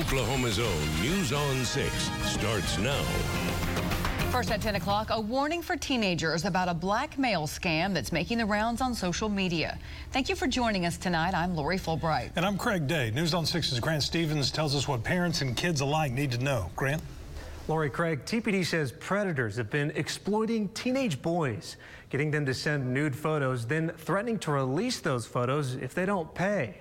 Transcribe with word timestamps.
Oklahoma's 0.00 0.58
own 0.58 1.02
News 1.02 1.30
on 1.30 1.62
6 1.62 2.10
starts 2.24 2.78
now. 2.78 3.02
First 4.30 4.50
at 4.50 4.62
10 4.62 4.76
o'clock, 4.76 5.08
a 5.10 5.20
warning 5.20 5.60
for 5.60 5.76
teenagers 5.76 6.46
about 6.46 6.68
a 6.68 6.74
blackmail 6.74 7.46
scam 7.46 7.92
that's 7.92 8.10
making 8.10 8.38
the 8.38 8.46
rounds 8.46 8.80
on 8.80 8.94
social 8.94 9.28
media. 9.28 9.78
Thank 10.10 10.30
you 10.30 10.36
for 10.36 10.46
joining 10.46 10.86
us 10.86 10.96
tonight. 10.96 11.34
I'm 11.34 11.54
Lori 11.54 11.76
Fulbright. 11.76 12.30
And 12.36 12.46
I'm 12.46 12.56
Craig 12.56 12.86
Day. 12.86 13.10
News 13.10 13.34
on 13.34 13.44
6's 13.44 13.78
Grant 13.78 14.02
Stevens 14.02 14.50
tells 14.50 14.74
us 14.74 14.88
what 14.88 15.04
parents 15.04 15.42
and 15.42 15.54
kids 15.54 15.82
alike 15.82 16.12
need 16.12 16.32
to 16.32 16.38
know. 16.38 16.70
Grant? 16.76 17.02
Lori 17.68 17.90
Craig, 17.90 18.24
TPD 18.24 18.64
says 18.64 18.92
predators 18.92 19.54
have 19.56 19.68
been 19.68 19.90
exploiting 19.96 20.70
teenage 20.70 21.20
boys, 21.20 21.76
getting 22.08 22.30
them 22.30 22.46
to 22.46 22.54
send 22.54 22.90
nude 22.94 23.14
photos, 23.14 23.66
then 23.66 23.92
threatening 23.98 24.38
to 24.38 24.50
release 24.50 24.98
those 24.98 25.26
photos 25.26 25.74
if 25.74 25.92
they 25.92 26.06
don't 26.06 26.34
pay. 26.34 26.80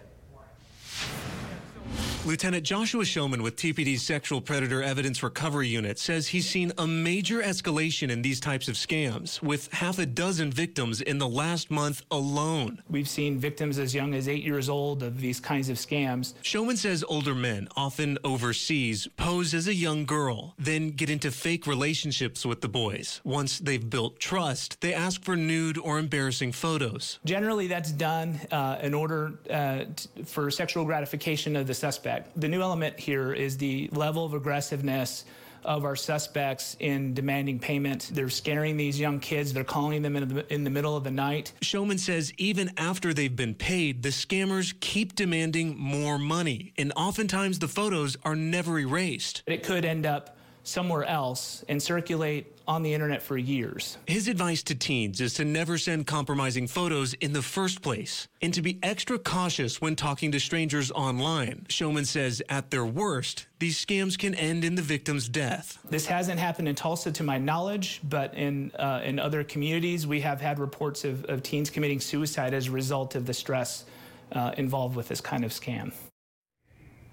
Lieutenant 2.29 2.63
Joshua 2.63 3.05
Showman 3.05 3.41
with 3.41 3.55
TPD's 3.55 4.03
Sexual 4.03 4.41
Predator 4.41 4.83
Evidence 4.83 5.23
Recovery 5.23 5.67
Unit 5.67 5.97
says 5.97 6.27
he's 6.27 6.47
seen 6.47 6.71
a 6.77 6.85
major 6.85 7.41
escalation 7.41 8.11
in 8.11 8.21
these 8.21 8.39
types 8.39 8.67
of 8.67 8.75
scams, 8.75 9.41
with 9.41 9.67
half 9.73 9.97
a 9.97 10.05
dozen 10.05 10.51
victims 10.51 11.01
in 11.01 11.17
the 11.17 11.27
last 11.27 11.71
month 11.71 12.03
alone. 12.11 12.83
We've 12.87 13.09
seen 13.09 13.39
victims 13.39 13.79
as 13.79 13.95
young 13.95 14.13
as 14.13 14.27
eight 14.27 14.43
years 14.43 14.69
old 14.69 15.01
of 15.01 15.19
these 15.19 15.39
kinds 15.39 15.69
of 15.69 15.77
scams. 15.77 16.35
Showman 16.43 16.77
says 16.77 17.03
older 17.07 17.33
men, 17.33 17.67
often 17.75 18.19
overseas, 18.23 19.07
pose 19.17 19.55
as 19.55 19.67
a 19.67 19.73
young 19.73 20.05
girl, 20.05 20.53
then 20.59 20.91
get 20.91 21.09
into 21.09 21.31
fake 21.31 21.65
relationships 21.65 22.45
with 22.45 22.61
the 22.61 22.69
boys. 22.69 23.21
Once 23.23 23.57
they've 23.57 23.89
built 23.89 24.19
trust, 24.19 24.79
they 24.81 24.93
ask 24.93 25.23
for 25.23 25.35
nude 25.35 25.79
or 25.79 25.97
embarrassing 25.97 26.51
photos. 26.51 27.17
Generally, 27.25 27.65
that's 27.65 27.91
done 27.91 28.39
uh, 28.51 28.77
in 28.83 28.93
order 28.93 29.33
uh, 29.49 29.85
for 30.25 30.51
sexual 30.51 30.85
gratification 30.85 31.55
of 31.55 31.65
the 31.65 31.73
suspect 31.73 32.18
suspect. 32.19 32.39
The 32.41 32.47
new 32.47 32.61
element 32.61 32.99
here 32.99 33.33
is 33.33 33.57
the 33.57 33.89
level 33.91 34.25
of 34.25 34.33
aggressiveness 34.33 35.25
of 35.65 35.83
our 35.83 35.95
suspects 35.95 36.77
in 36.79 37.13
demanding 37.13 37.59
payment. 37.59 38.11
They're 38.13 38.29
scaring 38.29 38.77
these 38.77 38.97
young 38.97 39.19
kids. 39.19 39.51
They're 39.51 39.65
calling 39.65 40.01
them 40.01 40.15
in 40.15 40.35
the, 40.35 40.53
in 40.53 40.63
the 40.63 40.69
middle 40.69 40.95
of 40.95 41.03
the 41.03 41.11
night. 41.11 41.51
Showman 41.61 41.97
says 41.97 42.31
even 42.37 42.71
after 42.77 43.13
they've 43.13 43.35
been 43.35 43.55
paid, 43.55 44.01
the 44.01 44.09
scammers 44.09 44.73
keep 44.79 45.15
demanding 45.15 45.77
more 45.77 46.17
money. 46.17 46.73
And 46.77 46.93
oftentimes 46.95 47.59
the 47.59 47.67
photos 47.67 48.15
are 48.23 48.35
never 48.35 48.79
erased. 48.79 49.43
It 49.47 49.63
could 49.63 49.83
end 49.83 50.05
up 50.05 50.37
somewhere 50.69 51.03
else 51.03 51.63
and 51.67 51.81
circulate 51.81 52.55
on 52.67 52.83
the 52.83 52.93
internet 52.93 53.21
for 53.21 53.35
years. 53.35 53.97
His 54.05 54.27
advice 54.27 54.61
to 54.63 54.75
teens 54.75 55.19
is 55.19 55.33
to 55.35 55.43
never 55.43 55.77
send 55.77 56.05
compromising 56.05 56.67
photos 56.67 57.15
in 57.15 57.33
the 57.33 57.41
first 57.41 57.81
place 57.81 58.27
and 58.43 58.53
to 58.53 58.61
be 58.61 58.77
extra 58.83 59.17
cautious 59.17 59.81
when 59.81 59.95
talking 59.95 60.31
to 60.31 60.39
strangers 60.39 60.91
online. 60.91 61.65
Showman 61.69 62.05
says 62.05 62.43
at 62.47 62.69
their 62.69 62.85
worst, 62.85 63.47
these 63.57 63.83
scams 63.83 64.17
can 64.17 64.35
end 64.35 64.63
in 64.63 64.75
the 64.75 64.83
victim's 64.83 65.27
death. 65.27 65.79
This 65.89 66.05
hasn't 66.05 66.39
happened 66.39 66.67
in 66.67 66.75
Tulsa 66.75 67.11
to 67.11 67.23
my 67.23 67.39
knowledge, 67.39 68.01
but 68.07 68.35
in, 68.35 68.71
uh, 68.77 69.01
in 69.03 69.17
other 69.17 69.43
communities, 69.43 70.05
we 70.05 70.21
have 70.21 70.39
had 70.39 70.59
reports 70.59 71.03
of, 71.03 71.25
of 71.25 71.41
teens 71.41 71.71
committing 71.71 71.99
suicide 71.99 72.53
as 72.53 72.67
a 72.67 72.71
result 72.71 73.15
of 73.15 73.25
the 73.25 73.33
stress 73.33 73.85
uh, 74.31 74.51
involved 74.57 74.95
with 74.95 75.07
this 75.07 75.21
kind 75.21 75.43
of 75.43 75.51
scam. 75.51 75.91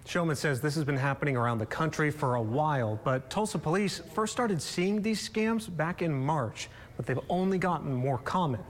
Showman 0.07 0.37
says 0.37 0.61
this 0.61 0.77
has 0.77 0.85
been 0.85 0.97
happening 0.97 1.37
around 1.37 1.59
the 1.59 1.67
country 1.67 2.13
for 2.13 2.37
a 2.37 2.43
while, 2.43 3.01
but 3.03 3.29
Tulsa 3.29 3.59
police 3.59 4.01
first 4.15 4.33
started 4.33 4.63
seeing 4.63 5.03
these 5.03 5.29
scams 5.29 5.75
back 5.75 6.01
in 6.01 6.15
March, 6.15 6.69
but 6.97 7.07
they've 7.07 7.19
only 7.29 7.59
gotten 7.59 7.93
more 7.93 8.19
common. 8.19 8.61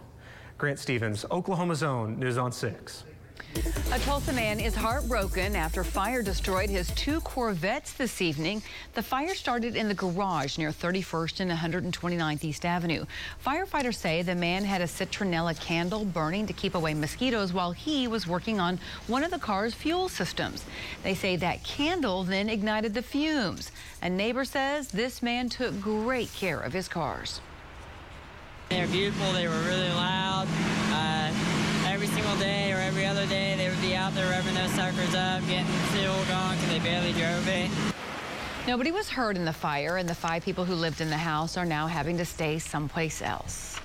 Grant 0.57 0.79
Stevens, 0.79 1.27
Oklahoma's 1.31 1.83
own 1.83 2.19
News 2.19 2.39
on 2.39 2.53
6. 2.53 3.05
A 3.57 3.99
Tulsa 4.01 4.35
man 4.35 4.61
is 4.61 4.75
heartbroken 4.75 5.57
after 5.57 5.83
fire 5.83 6.21
destroyed 6.21 6.69
his 6.69 6.91
two 6.91 7.23
Corvettes 7.23 7.95
this 7.95 8.21
evening. 8.21 8.63
The 8.93 9.03
fire 9.03 9.35
started 9.35 9.77
in 9.77 9.89
the 9.89 9.95
garage 9.95 10.59
near 10.59 10.71
31st 10.71 11.41
and 11.41 11.51
129th 11.51 12.45
East 12.45 12.67
Avenue. 12.67 13.07
Firefighters 13.45 13.95
say 13.95 14.21
the 14.21 14.35
man 14.35 14.63
had 14.63 14.83
a 14.83 14.85
citronella 14.85 15.58
candle 15.58 16.05
burning 16.05 16.47
to 16.47 16.53
keep 16.53 16.75
away 16.75 16.92
mosquitoes 16.92 17.55
while 17.55 17.73
he 17.73 18.07
was 18.07 18.27
working 18.27 18.61
on 18.61 18.79
one 19.07 19.25
of 19.25 19.30
the 19.30 19.39
car's 19.39 19.73
fuel 19.73 20.11
systems. 20.11 20.63
They 21.03 21.14
say 21.14 21.36
that 21.36 21.64
candle 21.64 22.25
then 22.25 22.51
ignited 22.51 22.92
the 22.92 23.01
fumes. 23.01 23.73
A 24.03 24.11
neighbor 24.11 24.45
says 24.45 24.89
this 24.89 25.23
man 25.23 25.48
took 25.48 25.80
great 25.80 26.30
care 26.35 26.61
of 26.61 26.75
his 26.75 26.89
cars. 26.89 27.41
They're 28.69 28.86
beautiful. 28.89 29.33
They 29.33 29.48
were 29.48 29.63
really 29.63 29.89
loud. 29.89 30.47
Uh, 30.92 31.55
every 31.96 32.08
single 32.08 32.36
day 32.36 32.70
or 32.74 32.77
every 32.77 33.07
other 33.07 33.27
day, 33.27 33.55
they 33.57 33.70
would 33.70 33.80
be 33.80 33.96
out 33.96 34.14
there 34.14 34.30
revving 34.30 34.52
those 34.52 34.70
suckers 34.73 35.14
up, 35.14 35.40
getting 35.48 35.64
fuel 35.95 36.12
going 36.27 36.58
because 36.58 36.68
they 36.68 36.79
barely 36.80 37.12
drove 37.14 37.48
it. 37.48 37.70
Nobody 38.68 38.90
was 38.90 39.08
hurt 39.08 39.34
in 39.34 39.46
the 39.46 39.52
fire, 39.55 39.96
and 39.96 40.06
the 40.06 40.14
five 40.14 40.45
people 40.45 40.67
who 40.67 40.74
lived 40.74 41.01
in 41.01 41.08
the 41.08 41.17
house 41.17 41.56
are 41.56 41.64
now 41.64 41.86
having 41.86 42.18
to 42.18 42.27
stay 42.27 42.58
someplace 42.58 43.23
else. 43.23 43.80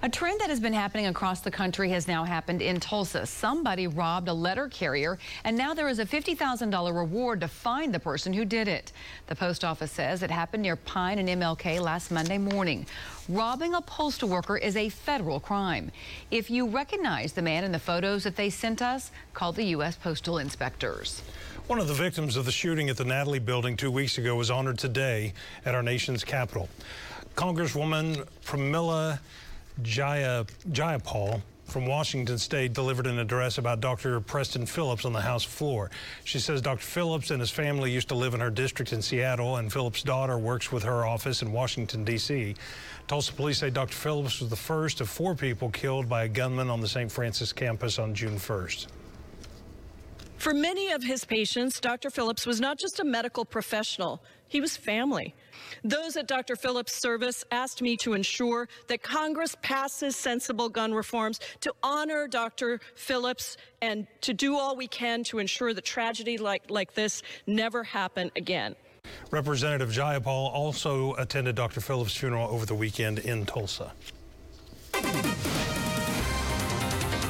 A 0.00 0.08
trend 0.08 0.40
that 0.40 0.48
has 0.48 0.60
been 0.60 0.72
happening 0.72 1.06
across 1.08 1.40
the 1.40 1.50
country 1.50 1.90
has 1.90 2.06
now 2.06 2.22
happened 2.22 2.62
in 2.62 2.78
Tulsa. 2.78 3.26
Somebody 3.26 3.88
robbed 3.88 4.28
a 4.28 4.32
letter 4.32 4.68
carrier, 4.68 5.18
and 5.42 5.58
now 5.58 5.74
there 5.74 5.88
is 5.88 5.98
a 5.98 6.06
$50,000 6.06 6.94
reward 6.94 7.40
to 7.40 7.48
find 7.48 7.92
the 7.92 7.98
person 7.98 8.32
who 8.32 8.44
did 8.44 8.68
it. 8.68 8.92
The 9.26 9.34
post 9.34 9.64
office 9.64 9.90
says 9.90 10.22
it 10.22 10.30
happened 10.30 10.62
near 10.62 10.76
Pine 10.76 11.18
and 11.18 11.28
MLK 11.28 11.80
last 11.80 12.12
Monday 12.12 12.38
morning. 12.38 12.86
Robbing 13.28 13.74
a 13.74 13.80
postal 13.80 14.28
worker 14.28 14.56
is 14.56 14.76
a 14.76 14.88
federal 14.88 15.40
crime. 15.40 15.90
If 16.30 16.48
you 16.48 16.68
recognize 16.68 17.32
the 17.32 17.42
man 17.42 17.64
in 17.64 17.72
the 17.72 17.80
photos 17.80 18.22
that 18.22 18.36
they 18.36 18.50
sent 18.50 18.80
us, 18.80 19.10
call 19.34 19.50
the 19.50 19.64
U.S. 19.64 19.96
Postal 19.96 20.38
Inspectors. 20.38 21.22
One 21.66 21.80
of 21.80 21.88
the 21.88 21.94
victims 21.94 22.36
of 22.36 22.44
the 22.44 22.52
shooting 22.52 22.88
at 22.88 22.96
the 22.96 23.04
Natalie 23.04 23.40
building 23.40 23.76
two 23.76 23.90
weeks 23.90 24.16
ago 24.16 24.36
was 24.36 24.48
honored 24.48 24.78
today 24.78 25.32
at 25.66 25.74
our 25.74 25.82
nation's 25.82 26.22
capital. 26.22 26.68
Congresswoman 27.34 28.26
Pramila 28.44 29.18
Jaya, 29.82 30.44
Jayapal 30.70 31.40
from 31.64 31.86
Washington 31.86 32.38
State 32.38 32.72
delivered 32.72 33.06
an 33.06 33.18
address 33.18 33.58
about 33.58 33.80
Dr. 33.80 34.20
Preston 34.20 34.66
Phillips 34.66 35.04
on 35.04 35.12
the 35.12 35.20
House 35.20 35.44
floor. 35.44 35.90
She 36.24 36.38
says 36.38 36.62
Dr. 36.62 36.82
Phillips 36.82 37.30
and 37.30 37.40
his 37.40 37.50
family 37.50 37.92
used 37.92 38.08
to 38.08 38.14
live 38.14 38.34
in 38.34 38.40
her 38.40 38.50
district 38.50 38.92
in 38.92 39.02
Seattle, 39.02 39.56
and 39.56 39.72
Phillips' 39.72 40.02
daughter 40.02 40.38
works 40.38 40.72
with 40.72 40.82
her 40.82 41.06
office 41.06 41.42
in 41.42 41.52
Washington, 41.52 42.04
D.C. 42.04 42.56
Tulsa 43.06 43.32
police 43.32 43.58
say 43.58 43.70
Dr. 43.70 43.94
Phillips 43.94 44.40
was 44.40 44.48
the 44.48 44.56
first 44.56 45.00
of 45.00 45.08
four 45.08 45.34
people 45.34 45.68
killed 45.70 46.08
by 46.08 46.24
a 46.24 46.28
gunman 46.28 46.70
on 46.70 46.80
the 46.80 46.88
St. 46.88 47.12
Francis 47.12 47.52
campus 47.52 47.98
on 47.98 48.14
June 48.14 48.36
1st. 48.36 48.86
For 50.38 50.54
many 50.54 50.92
of 50.92 51.02
his 51.02 51.24
patients, 51.24 51.80
Dr. 51.80 52.10
Phillips 52.10 52.46
was 52.46 52.60
not 52.60 52.78
just 52.78 53.00
a 53.00 53.04
medical 53.04 53.44
professional, 53.44 54.22
he 54.46 54.60
was 54.60 54.76
family. 54.76 55.34
Those 55.82 56.16
at 56.16 56.28
Dr. 56.28 56.54
Phillips' 56.54 56.94
service 56.94 57.44
asked 57.50 57.82
me 57.82 57.96
to 57.98 58.14
ensure 58.14 58.68
that 58.86 59.02
Congress 59.02 59.56
passes 59.62 60.14
sensible 60.14 60.68
gun 60.68 60.94
reforms 60.94 61.40
to 61.60 61.74
honor 61.82 62.28
Dr. 62.28 62.80
Phillips 62.94 63.56
and 63.82 64.06
to 64.20 64.32
do 64.32 64.56
all 64.56 64.76
we 64.76 64.86
can 64.86 65.24
to 65.24 65.40
ensure 65.40 65.74
that 65.74 65.84
tragedy 65.84 66.38
like, 66.38 66.70
like 66.70 66.94
this 66.94 67.22
never 67.48 67.82
happen 67.82 68.30
again. 68.36 68.76
Representative 69.32 69.90
Jayapal 69.90 70.26
also 70.28 71.14
attended 71.14 71.56
Dr. 71.56 71.80
Phillips' 71.80 72.14
funeral 72.14 72.48
over 72.48 72.64
the 72.64 72.74
weekend 72.76 73.18
in 73.18 73.44
Tulsa. 73.44 73.92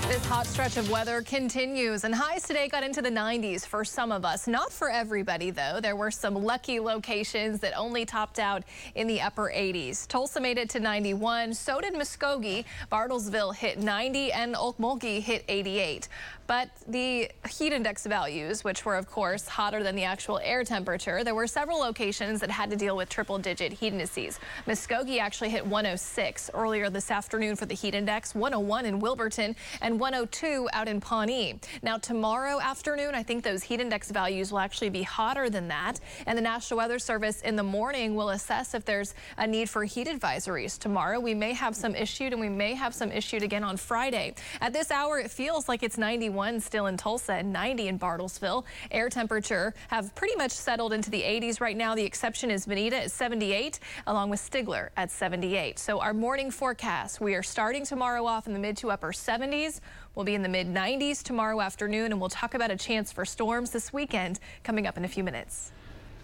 This 0.09 0.25
hot 0.25 0.47
stretch 0.47 0.79
of 0.79 0.91
weather 0.91 1.21
continues, 1.21 2.05
and 2.05 2.15
highs 2.15 2.45
today 2.45 2.67
got 2.67 2.83
into 2.83 3.03
the 3.03 3.11
90s 3.11 3.67
for 3.67 3.85
some 3.85 4.11
of 4.11 4.25
us. 4.25 4.49
Not 4.49 4.73
for 4.73 4.89
everybody, 4.89 5.51
though. 5.51 5.81
There 5.83 5.97
were 5.97 6.11
some 6.11 6.35
lucky 6.35 6.81
locations 6.81 7.61
that 7.61 7.77
only 7.77 8.07
topped 8.07 8.39
out 8.39 8.63
in 8.95 9.07
the 9.07 9.21
upper 9.21 9.53
80s. 9.55 10.07
Tulsa 10.09 10.41
made 10.41 10.57
it 10.57 10.71
to 10.71 10.81
91, 10.81 11.53
so 11.53 11.83
did 11.83 11.93
Muskogee. 11.93 12.65
Bartlesville 12.91 13.55
hit 13.55 13.81
90, 13.81 14.33
and 14.33 14.55
Okmulgee 14.55 15.21
hit 15.21 15.45
88. 15.47 16.09
But 16.49 16.71
the 16.89 17.31
heat 17.47 17.75
index 17.75 18.07
values, 18.07 18.65
which 18.65 18.87
were, 18.87 18.97
of 18.97 19.07
course, 19.07 19.47
hotter 19.47 19.83
than 19.83 19.95
the 19.95 20.05
actual 20.05 20.41
air 20.43 20.65
temperature, 20.65 21.23
there 21.23 21.35
were 21.35 21.47
several 21.47 21.79
locations 21.79 22.41
that 22.41 22.50
had 22.50 22.71
to 22.71 22.77
deal 22.77 22.97
with 22.97 23.11
triple 23.11 23.37
digit 23.37 23.71
heat 23.71 23.93
indices. 23.93 24.41
Muskogee 24.67 25.21
actually 25.21 25.50
hit 25.50 25.67
106 25.67 26.50
earlier 26.55 26.89
this 26.89 27.11
afternoon 27.11 27.55
for 27.55 27.67
the 27.67 27.75
heat 27.75 27.95
index, 27.95 28.35
101 28.35 28.87
in 28.87 28.99
Wilburton, 28.99 29.55
and 29.83 30.00
102 30.00 30.71
out 30.73 30.89
in 30.89 31.03
Pawnee. 31.03 31.61
Now, 31.83 31.99
tomorrow 31.99 32.59
afternoon, 32.61 33.15
I 33.15 33.23
think 33.23 33.44
those 33.44 33.62
heat 33.62 33.81
index 33.81 34.11
values 34.11 34.51
will 34.51 34.61
actually 34.61 34.89
be 34.89 35.03
hotter 35.03 35.51
than 35.51 35.69
that. 35.69 36.01
And 36.25 36.39
the 36.39 36.43
National 36.43 36.79
Weather 36.79 36.99
Service 36.99 37.43
in 37.43 37.56
the 37.56 37.62
morning 37.62 38.15
will 38.15 38.31
assess 38.31 38.73
if 38.73 38.87
there's 38.87 39.15
a 39.37 39.47
need 39.47 39.69
for 39.69 39.85
heat 39.85 40.09
advisories. 40.09 40.79
Tomorrow, 40.79 41.21
we 41.21 41.35
may 41.35 41.53
have 41.53 41.77
some 41.77 41.94
issued, 41.94 42.33
and 42.33 42.41
we 42.41 42.49
may 42.49 42.73
have 42.73 42.94
some 42.94 43.12
issued 43.12 43.43
again 43.43 43.65
on 43.65 43.77
Friday. 43.77 44.35
At 44.62 44.73
this 44.73 44.91
hour, 44.91 45.19
it 45.19 45.31
feels 45.31 45.69
like 45.69 45.83
it's 45.83 45.99
91 45.99 46.38
81 46.38 46.61
still 46.61 46.87
in 46.87 46.96
Tulsa 46.96 47.32
and 47.32 47.52
90 47.52 47.88
in 47.88 47.99
Bartlesville. 47.99 48.64
Air 48.93 49.08
temperature 49.08 49.75
have 49.88 50.14
pretty 50.14 50.37
much 50.37 50.52
settled 50.52 50.93
into 50.93 51.11
the 51.11 51.20
80s 51.20 51.61
right 51.61 51.76
now. 51.76 51.96
The 51.96 52.05
exception 52.05 52.49
is 52.49 52.64
Bonita 52.64 52.96
at 52.96 53.11
78, 53.11 53.81
along 54.06 54.31
with 54.31 54.40
Stigler 54.40 54.90
at 54.96 55.11
78. 55.11 55.81
So 55.81 56.00
our 56.00 56.14
morning 56.14 56.52
forecast, 56.52 57.20
we 57.20 57.35
are 57.35 57.43
starting 57.43 57.85
tomorrow 57.85 58.25
off 58.25 58.46
in 58.46 58.52
the 58.52 58.58
mid 58.61 58.76
to 58.79 58.90
upper 58.93 59.11
70s. 59.11 59.81
We'll 60.14 60.25
be 60.25 60.37
in 60.37 60.43
the 60.43 60.49
mid 60.49 60.69
90s 60.69 61.25
tomorrow 61.25 61.61
afternoon, 61.61 62.12
and 62.12 62.20
we'll 62.20 62.31
talk 62.31 62.55
about 62.55 62.70
a 62.70 62.76
chance 62.76 63.11
for 63.11 63.25
storms 63.25 63.70
this 63.70 63.93
weekend 63.93 64.38
coming 64.62 64.87
up 64.87 64.96
in 64.96 65.05
a 65.05 65.08
few 65.08 65.25
minutes. 65.25 65.73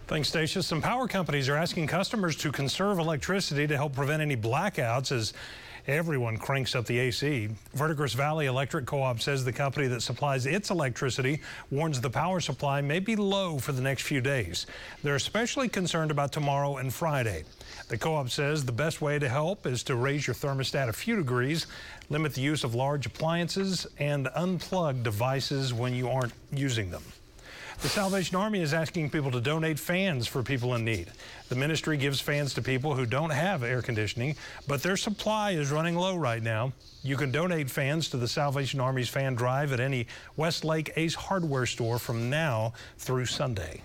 Thanks, 0.06 0.28
Stacia. 0.28 0.62
Some 0.62 0.80
power 0.80 1.08
companies 1.08 1.48
are 1.48 1.56
asking 1.56 1.88
customers 1.88 2.36
to 2.36 2.52
conserve 2.52 2.98
electricity 3.00 3.66
to 3.66 3.76
help 3.76 3.94
prevent 3.94 4.22
any 4.22 4.36
blackouts 4.36 5.10
as 5.10 5.32
everyone 5.86 6.36
cranks 6.36 6.74
up 6.74 6.86
the 6.86 6.98
AC. 6.98 7.48
Verdigris 7.74 8.14
Valley 8.14 8.46
Electric 8.46 8.86
Co-op 8.86 9.20
says 9.20 9.44
the 9.44 9.52
company 9.52 9.86
that 9.88 10.00
supplies 10.00 10.46
its 10.46 10.70
electricity 10.70 11.40
warns 11.70 12.00
the 12.00 12.10
power 12.10 12.40
supply 12.40 12.80
may 12.80 12.98
be 12.98 13.16
low 13.16 13.58
for 13.58 13.72
the 13.72 13.82
next 13.82 14.02
few 14.02 14.20
days. 14.20 14.66
They're 15.02 15.14
especially 15.14 15.68
concerned 15.68 16.10
about 16.10 16.32
tomorrow 16.32 16.78
and 16.78 16.92
Friday. 16.92 17.44
The 17.88 17.98
co-op 17.98 18.30
says 18.30 18.64
the 18.64 18.72
best 18.72 19.00
way 19.00 19.18
to 19.18 19.28
help 19.28 19.66
is 19.66 19.82
to 19.84 19.96
raise 19.96 20.26
your 20.26 20.34
thermostat 20.34 20.88
a 20.88 20.92
few 20.92 21.16
degrees, 21.16 21.66
limit 22.08 22.34
the 22.34 22.40
use 22.40 22.64
of 22.64 22.74
large 22.74 23.06
appliances, 23.06 23.86
and 23.98 24.26
unplug 24.36 25.02
devices 25.02 25.74
when 25.74 25.94
you 25.94 26.08
aren't 26.08 26.32
using 26.52 26.90
them. 26.90 27.02
The 27.84 27.90
Salvation 27.90 28.38
Army 28.38 28.62
is 28.62 28.72
asking 28.72 29.10
people 29.10 29.30
to 29.30 29.42
donate 29.42 29.78
fans 29.78 30.26
for 30.26 30.42
people 30.42 30.74
in 30.74 30.86
need. 30.86 31.08
The 31.50 31.54
ministry 31.54 31.98
gives 31.98 32.18
fans 32.18 32.54
to 32.54 32.62
people 32.62 32.94
who 32.94 33.04
don't 33.04 33.28
have 33.28 33.62
air 33.62 33.82
conditioning, 33.82 34.36
but 34.66 34.82
their 34.82 34.96
supply 34.96 35.50
is 35.50 35.70
running 35.70 35.94
low 35.94 36.16
right 36.16 36.42
now. 36.42 36.72
You 37.02 37.18
can 37.18 37.30
donate 37.30 37.68
fans 37.68 38.08
to 38.08 38.16
the 38.16 38.26
Salvation 38.26 38.80
Army's 38.80 39.10
fan 39.10 39.34
drive 39.34 39.70
at 39.70 39.80
any 39.80 40.06
Westlake 40.38 40.94
Ace 40.96 41.14
hardware 41.14 41.66
store 41.66 41.98
from 41.98 42.30
now 42.30 42.72
through 42.96 43.26
Sunday. 43.26 43.82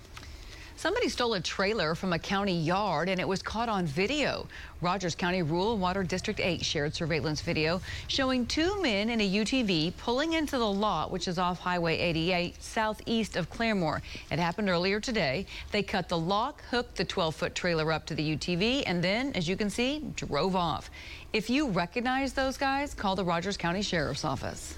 Somebody 0.80 1.10
stole 1.10 1.34
a 1.34 1.40
trailer 1.42 1.94
from 1.94 2.14
a 2.14 2.18
county 2.18 2.58
yard 2.58 3.10
and 3.10 3.20
it 3.20 3.28
was 3.28 3.42
caught 3.42 3.68
on 3.68 3.84
video. 3.84 4.48
Rogers 4.80 5.14
County 5.14 5.42
Rural 5.42 5.76
Water 5.76 6.02
District 6.02 6.40
8 6.40 6.64
shared 6.64 6.94
surveillance 6.94 7.42
video 7.42 7.82
showing 8.08 8.46
two 8.46 8.80
men 8.80 9.10
in 9.10 9.20
a 9.20 9.30
UTV 9.30 9.94
pulling 9.98 10.32
into 10.32 10.56
the 10.56 10.66
lot, 10.66 11.10
which 11.10 11.28
is 11.28 11.38
off 11.38 11.58
Highway 11.58 11.98
88 11.98 12.62
southeast 12.62 13.36
of 13.36 13.50
Claremore. 13.50 14.00
It 14.30 14.38
happened 14.38 14.70
earlier 14.70 15.00
today. 15.00 15.44
They 15.70 15.82
cut 15.82 16.08
the 16.08 16.16
lock, 16.16 16.62
hooked 16.70 16.96
the 16.96 17.04
12 17.04 17.34
foot 17.34 17.54
trailer 17.54 17.92
up 17.92 18.06
to 18.06 18.14
the 18.14 18.34
UTV, 18.34 18.84
and 18.86 19.04
then, 19.04 19.34
as 19.34 19.46
you 19.46 19.58
can 19.58 19.68
see, 19.68 20.02
drove 20.16 20.56
off. 20.56 20.90
If 21.34 21.50
you 21.50 21.68
recognize 21.68 22.32
those 22.32 22.56
guys, 22.56 22.94
call 22.94 23.16
the 23.16 23.24
Rogers 23.26 23.58
County 23.58 23.82
Sheriff's 23.82 24.24
Office. 24.24 24.74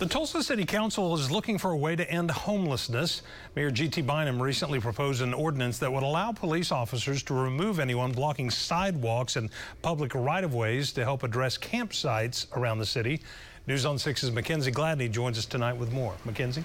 The 0.00 0.06
Tulsa 0.06 0.42
City 0.42 0.64
Council 0.64 1.14
is 1.14 1.30
looking 1.30 1.58
for 1.58 1.72
a 1.72 1.76
way 1.76 1.94
to 1.94 2.10
end 2.10 2.30
homelessness. 2.30 3.20
Mayor 3.54 3.70
G.T. 3.70 4.00
Bynum 4.00 4.40
recently 4.40 4.80
proposed 4.80 5.20
an 5.20 5.34
ordinance 5.34 5.76
that 5.76 5.92
would 5.92 6.02
allow 6.02 6.32
police 6.32 6.72
officers 6.72 7.22
to 7.24 7.34
remove 7.34 7.78
anyone 7.78 8.10
blocking 8.10 8.48
sidewalks 8.48 9.36
and 9.36 9.50
public 9.82 10.14
right-of-ways 10.14 10.92
to 10.92 11.04
help 11.04 11.22
address 11.22 11.58
campsites 11.58 12.46
around 12.56 12.78
the 12.78 12.86
city. 12.86 13.20
News 13.66 13.84
on 13.84 13.96
6's 13.96 14.30
Mackenzie 14.30 14.72
Gladney 14.72 15.10
joins 15.10 15.36
us 15.36 15.44
tonight 15.44 15.74
with 15.74 15.92
more. 15.92 16.14
Mackenzie? 16.24 16.64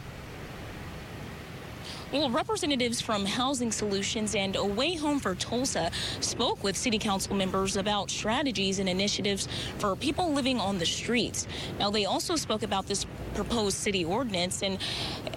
Well, 2.15 2.29
representatives 2.29 3.01
from 3.01 3.25
Housing 3.25 3.73
Solutions 3.73 4.35
and 4.35 4.55
A 4.55 4.63
Way 4.63 4.95
Home 4.95 5.19
for 5.19 5.35
Tulsa 5.35 5.91
spoke 6.21 6.63
with 6.63 6.77
city 6.77 6.97
council 6.97 7.35
members 7.35 7.75
about 7.75 8.09
strategies 8.09 8.79
and 8.79 8.87
initiatives 8.87 9.49
for 9.79 9.97
people 9.97 10.31
living 10.31 10.57
on 10.57 10.77
the 10.77 10.85
streets. 10.85 11.45
Now, 11.77 11.91
they 11.91 12.05
also 12.05 12.37
spoke 12.37 12.63
about 12.63 12.87
this 12.87 13.05
proposed 13.33 13.75
city 13.75 14.05
ordinance 14.05 14.63
and 14.63 14.77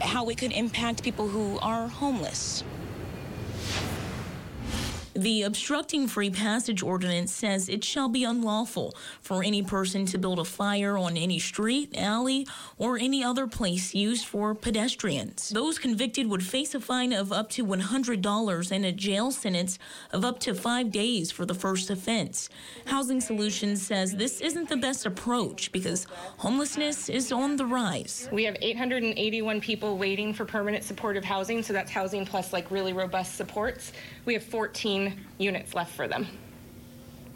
how 0.00 0.28
it 0.28 0.38
could 0.38 0.52
impact 0.52 1.02
people 1.02 1.26
who 1.26 1.58
are 1.58 1.88
homeless. 1.88 2.62
The 5.18 5.42
obstructing 5.42 6.06
free 6.06 6.30
passage 6.30 6.80
ordinance 6.80 7.32
says 7.32 7.68
it 7.68 7.82
shall 7.82 8.08
be 8.08 8.22
unlawful 8.22 8.94
for 9.20 9.42
any 9.42 9.64
person 9.64 10.06
to 10.06 10.16
build 10.16 10.38
a 10.38 10.44
fire 10.44 10.96
on 10.96 11.16
any 11.16 11.40
street, 11.40 11.92
alley, 11.98 12.46
or 12.76 12.96
any 12.96 13.24
other 13.24 13.48
place 13.48 13.96
used 13.96 14.26
for 14.26 14.54
pedestrians. 14.54 15.48
Those 15.48 15.80
convicted 15.80 16.28
would 16.28 16.44
face 16.44 16.72
a 16.72 16.78
fine 16.78 17.12
of 17.12 17.32
up 17.32 17.50
to 17.50 17.66
$100 17.66 18.70
and 18.70 18.84
a 18.86 18.92
jail 18.92 19.32
sentence 19.32 19.76
of 20.12 20.24
up 20.24 20.38
to 20.38 20.54
five 20.54 20.92
days 20.92 21.32
for 21.32 21.44
the 21.44 21.54
first 21.54 21.90
offense. 21.90 22.48
Housing 22.84 23.20
Solutions 23.20 23.84
says 23.84 24.14
this 24.14 24.40
isn't 24.40 24.68
the 24.68 24.76
best 24.76 25.04
approach 25.04 25.72
because 25.72 26.06
homelessness 26.36 27.08
is 27.08 27.32
on 27.32 27.56
the 27.56 27.66
rise. 27.66 28.28
We 28.30 28.44
have 28.44 28.56
881 28.62 29.60
people 29.62 29.98
waiting 29.98 30.32
for 30.32 30.44
permanent 30.44 30.84
supportive 30.84 31.24
housing, 31.24 31.64
so 31.64 31.72
that's 31.72 31.90
housing 31.90 32.24
plus 32.24 32.52
like 32.52 32.70
really 32.70 32.92
robust 32.92 33.34
supports. 33.34 33.90
We 34.24 34.34
have 34.34 34.44
14 34.44 35.07
units 35.38 35.74
left 35.74 35.94
for 35.94 36.08
them 36.08 36.26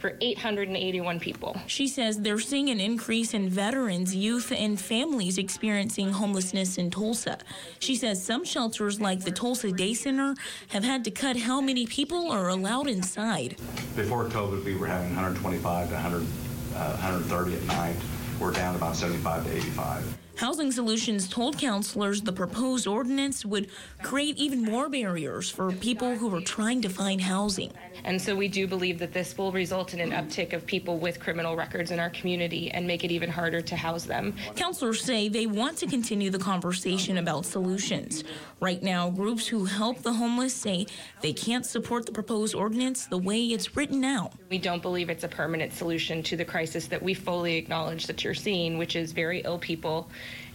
for 0.03 0.19
881 0.21 1.21
people. 1.21 1.57
She 1.69 1.87
says 1.87 2.19
they're 2.19 2.41
seeing 2.41 2.69
an 2.71 2.81
increase 2.81 3.33
in 3.35 3.49
veterans, 3.49 4.17
youth, 4.17 4.53
and 4.55 4.79
families 4.79 5.39
experiencing 5.39 6.11
homelessness 6.11 6.77
in 6.77 6.91
Tulsa. 6.91 7.39
She 7.79 7.95
says 7.95 8.23
some 8.23 8.45
shelters, 8.45 9.01
like 9.01 9.21
the 9.21 9.31
Tulsa 9.31 9.71
Day 9.71 9.95
Center, 9.95 10.35
have 10.71 10.83
had 10.83 11.05
to 11.05 11.13
cut 11.13 11.37
how 11.37 11.61
many 11.61 11.87
people 11.87 12.33
are 12.33 12.49
allowed 12.49 12.89
inside. 12.89 13.57
Before 13.95 14.25
COVID, 14.25 14.65
we 14.65 14.75
were 14.75 14.89
having 14.89 15.15
125 15.15 15.89
to 15.89 15.95
100, 15.95 16.17
uh, 16.19 16.97
130 16.97 17.55
at 17.55 17.63
night. 17.67 17.97
We're 18.41 18.51
down 18.51 18.75
about 18.75 18.97
75 18.97 19.45
to 19.45 19.57
85. 19.57 20.22
Housing 20.43 20.73
Solutions 20.73 21.29
told 21.29 21.57
counselors 21.57 22.21
the 22.21 22.33
proposed 22.33 22.89
ordinance 22.89 23.45
would 23.45 23.69
create 24.03 24.37
even 24.37 24.61
more 24.65 24.89
barriers 24.89 25.49
for 25.49 25.71
people 25.71 26.17
who 26.17 26.35
are 26.35 26.41
trying 26.41 26.83
to 26.83 26.89
find 26.89 27.21
housing. 27.21 27.73
And 28.03 28.21
so 28.21 28.35
we 28.35 28.49
do 28.49 28.67
believe 28.67 28.99
that 28.99 29.13
this 29.13 29.39
will 29.39 29.53
result 29.53 29.95
in 29.95 30.01
an 30.01 30.11
uptick 30.11 30.53
of 30.53 30.67
people 30.67 30.99
with 30.99 31.21
criminal 31.21 31.55
records 31.55 31.93
in 31.93 32.01
our 32.01 32.11
community 32.11 32.73
and 32.73 32.85
make 32.85 33.05
it 33.05 33.13
even 33.13 33.31
harder 33.31 33.61
to 33.61 33.77
house 33.77 34.03
them. 34.03 34.35
Counselors 34.57 35.05
say 35.05 35.29
they 35.29 35.47
want 35.47 35.79
to 35.79 35.87
continue 35.87 36.29
the 36.29 36.41
conversation 36.41 37.19
about 37.19 37.47
solutions. 37.47 38.25
Right 38.59 38.83
now, 38.83 39.11
groups 39.11 39.47
who 39.47 39.67
help 39.67 40.03
the 40.03 40.13
homeless 40.13 40.55
say 40.55 40.87
they 41.21 41.33
can't 41.33 41.65
support 41.65 42.05
the 42.05 42.13
proposed 42.13 42.57
ordinance 42.57 43.07
the 43.07 43.19
way 43.19 43.45
it's 43.45 43.77
written 43.77 44.01
now. 44.01 44.33
We 44.51 44.59
don't 44.59 44.83
believe 44.83 45.09
it's 45.09 45.23
a 45.23 45.29
permanent 45.29 45.73
solution 45.73 46.21
to 46.25 46.37
the 46.37 46.45
crisis 46.45 46.89
that 46.89 47.01
we 47.01 47.15
fully 47.15 47.55
acknowledge 47.55 48.09
that 48.09 48.25
you're 48.25 48.35
seeing, 48.35 48.77
which 48.77 48.97
is 48.97 49.13
very 49.13 49.43
ill 49.45 49.59
people 49.61 50.11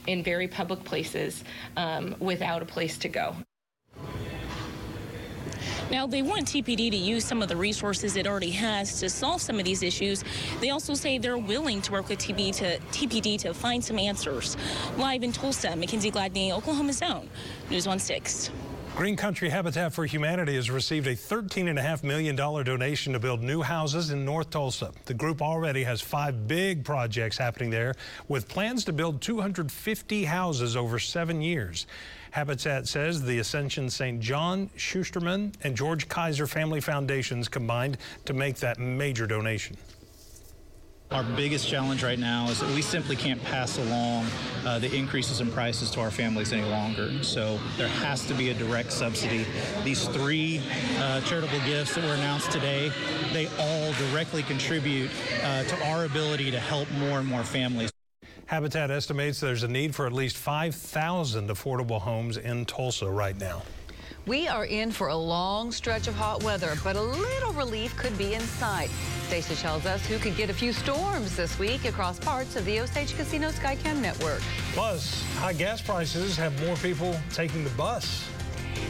in 0.07 0.24
very 0.24 0.48
public 0.48 0.83
places 0.83 1.44
um, 1.75 2.15
without 2.19 2.62
a 2.62 2.65
place 2.65 2.98
to 2.98 3.09
go. 3.09 3.36
Now, 5.89 6.06
they 6.06 6.21
want 6.21 6.48
TPD 6.48 6.92
to 6.92 6.98
use 6.98 7.24
some 7.24 7.42
of 7.42 7.48
the 7.48 7.56
resources 7.56 8.18
it 8.18 8.27
already 8.27 8.51
has 8.51 9.00
to 9.00 9.09
solve 9.09 9.42
some 9.42 9.57
of 9.57 9.63
these 9.63 9.83
issues. 9.83 10.21
They 10.59 10.69
also 10.69 10.94
say 10.95 11.18
they're 11.18 11.38
willing 11.38 11.81
to 11.83 11.92
work 11.94 12.09
with 12.09 12.19
TPD 12.19 12.56
to, 12.57 12.77
TPD 12.92 13.39
to 13.39 13.54
find 13.54 13.83
some 13.83 13.98
answers. 13.98 14.57
Live 14.98 15.24
in 15.24 15.31
Tulsa, 15.31 15.77
Mackenzie 15.77 16.12
Gladney, 16.12 16.51
Oklahoma 16.51 16.92
Zone, 16.92 17.30
News 17.69 17.88
on 17.88 18.00
6. 18.00 18.51
Green 18.98 19.16
Country 19.16 19.50
Habitat 19.50 19.94
for 19.94 20.08
Humanity 20.08 20.56
has 20.56 20.72
received 20.72 21.06
a 21.06 21.16
$13.5 21.16 22.04
million 22.04 22.36
donation 22.36 23.13
to 23.13 23.20
build 23.20 23.44
new 23.44 23.62
houses 23.62 24.10
in 24.10 24.25
North 24.25 24.50
Tulsa. 24.50 24.92
The 25.06 25.13
group 25.13 25.39
already 25.39 25.84
has 25.84 26.01
five 26.01 26.48
big 26.48 26.84
projects 26.84 27.38
happening 27.38 27.70
there 27.70 27.94
with 28.27 28.48
plans 28.48 28.84
to 28.86 28.94
build 28.94 29.22
250 29.22 30.24
houses 30.24 30.75
over 30.75 30.98
seven 30.98 31.44
years. 31.44 31.86
Habitat 32.32 32.88
says 32.88 33.22
the 33.22 33.38
Ascension 33.38 33.88
St. 33.92 34.20
John, 34.20 34.68
Schusterman, 34.75 35.54
and 35.63 35.77
George 35.77 36.10
Kaiser 36.10 36.48
Family 36.48 36.82
Foundations 36.82 37.48
combined 37.48 38.00
to 38.25 38.34
make 38.34 38.56
that 38.56 38.80
major 38.80 39.27
donation. 39.27 39.77
Our 41.10 41.24
biggest 41.24 41.70
challenge 41.70 42.04
right 42.04 42.20
now 42.20 42.50
is 42.50 42.60
that 42.60 42.70
we 42.76 42.82
simply 42.82 43.16
can't 43.16 43.42
pass 43.44 43.78
along 43.78 44.26
uh, 44.66 44.78
the 44.80 44.94
increases 44.94 45.40
in 45.40 45.50
prices 45.50 45.90
to 45.92 46.02
our 46.02 46.12
families 46.12 46.52
any 46.52 46.68
longer. 46.68 47.24
So 47.24 47.58
there 47.78 47.88
has 47.88 48.28
to 48.28 48.34
be 48.34 48.50
a 48.50 48.54
direct 48.54 48.92
subsidy. 48.92 49.46
These 49.86 50.06
three 50.10 50.62
uh, 51.00 51.22
charitable 51.22 51.60
gifts 51.66 51.96
that 51.96 52.04
were 52.04 52.14
announced 52.14 52.52
today, 52.52 52.92
they 53.32 53.48
all 53.58 53.94
directly 53.94 54.44
contribute 54.44 55.10
uh, 55.44 55.64
to 55.64 55.88
our 55.88 56.04
ability 56.04 56.52
to 56.52 56.60
help 56.60 56.92
more 56.92 57.20
and 57.20 57.28
more 57.28 57.44
families. 57.44 57.90
Habitat 58.48 58.92
estimates 58.92 59.40
there's 59.40 59.64
a 59.64 59.68
need 59.68 59.96
for 59.96 60.08
at 60.08 60.14
least 60.14 60.36
5,000 60.36 61.50
affordable 61.50 62.02
homes 62.02 62.36
in 62.36 62.66
Tulsa 62.66 63.10
right 63.10 63.38
now. 63.38 63.64
We 64.26 64.48
are 64.48 64.66
in 64.66 64.92
for 64.92 65.08
a 65.08 65.16
long 65.16 65.72
stretch 65.72 66.08
of 66.08 66.16
hot 66.16 66.44
weather, 66.44 66.76
but 66.84 66.96
a 66.96 67.02
little 67.02 67.54
relief 67.54 67.96
could 67.96 68.18
be 68.18 68.34
in 68.34 68.42
sight. 68.42 68.90
Stacia 69.28 69.56
tells 69.56 69.86
us 69.86 70.06
who 70.06 70.18
could 70.18 70.36
get 70.36 70.50
a 70.50 70.54
few 70.54 70.74
storms 70.74 71.36
this 71.36 71.58
week 71.60 71.86
across 71.86 72.20
parts 72.20 72.56
of 72.56 72.66
the 72.66 72.80
Osage 72.80 73.16
Casino 73.16 73.50
Skycam 73.50 74.02
network. 74.02 74.42
Plus, 74.74 75.24
high 75.36 75.54
gas 75.54 75.82
prices 75.82 76.36
have 76.36 76.60
more 76.66 76.76
people 76.78 77.16
taking 77.32 77.64
the 77.64 77.70
bus. 77.72 78.28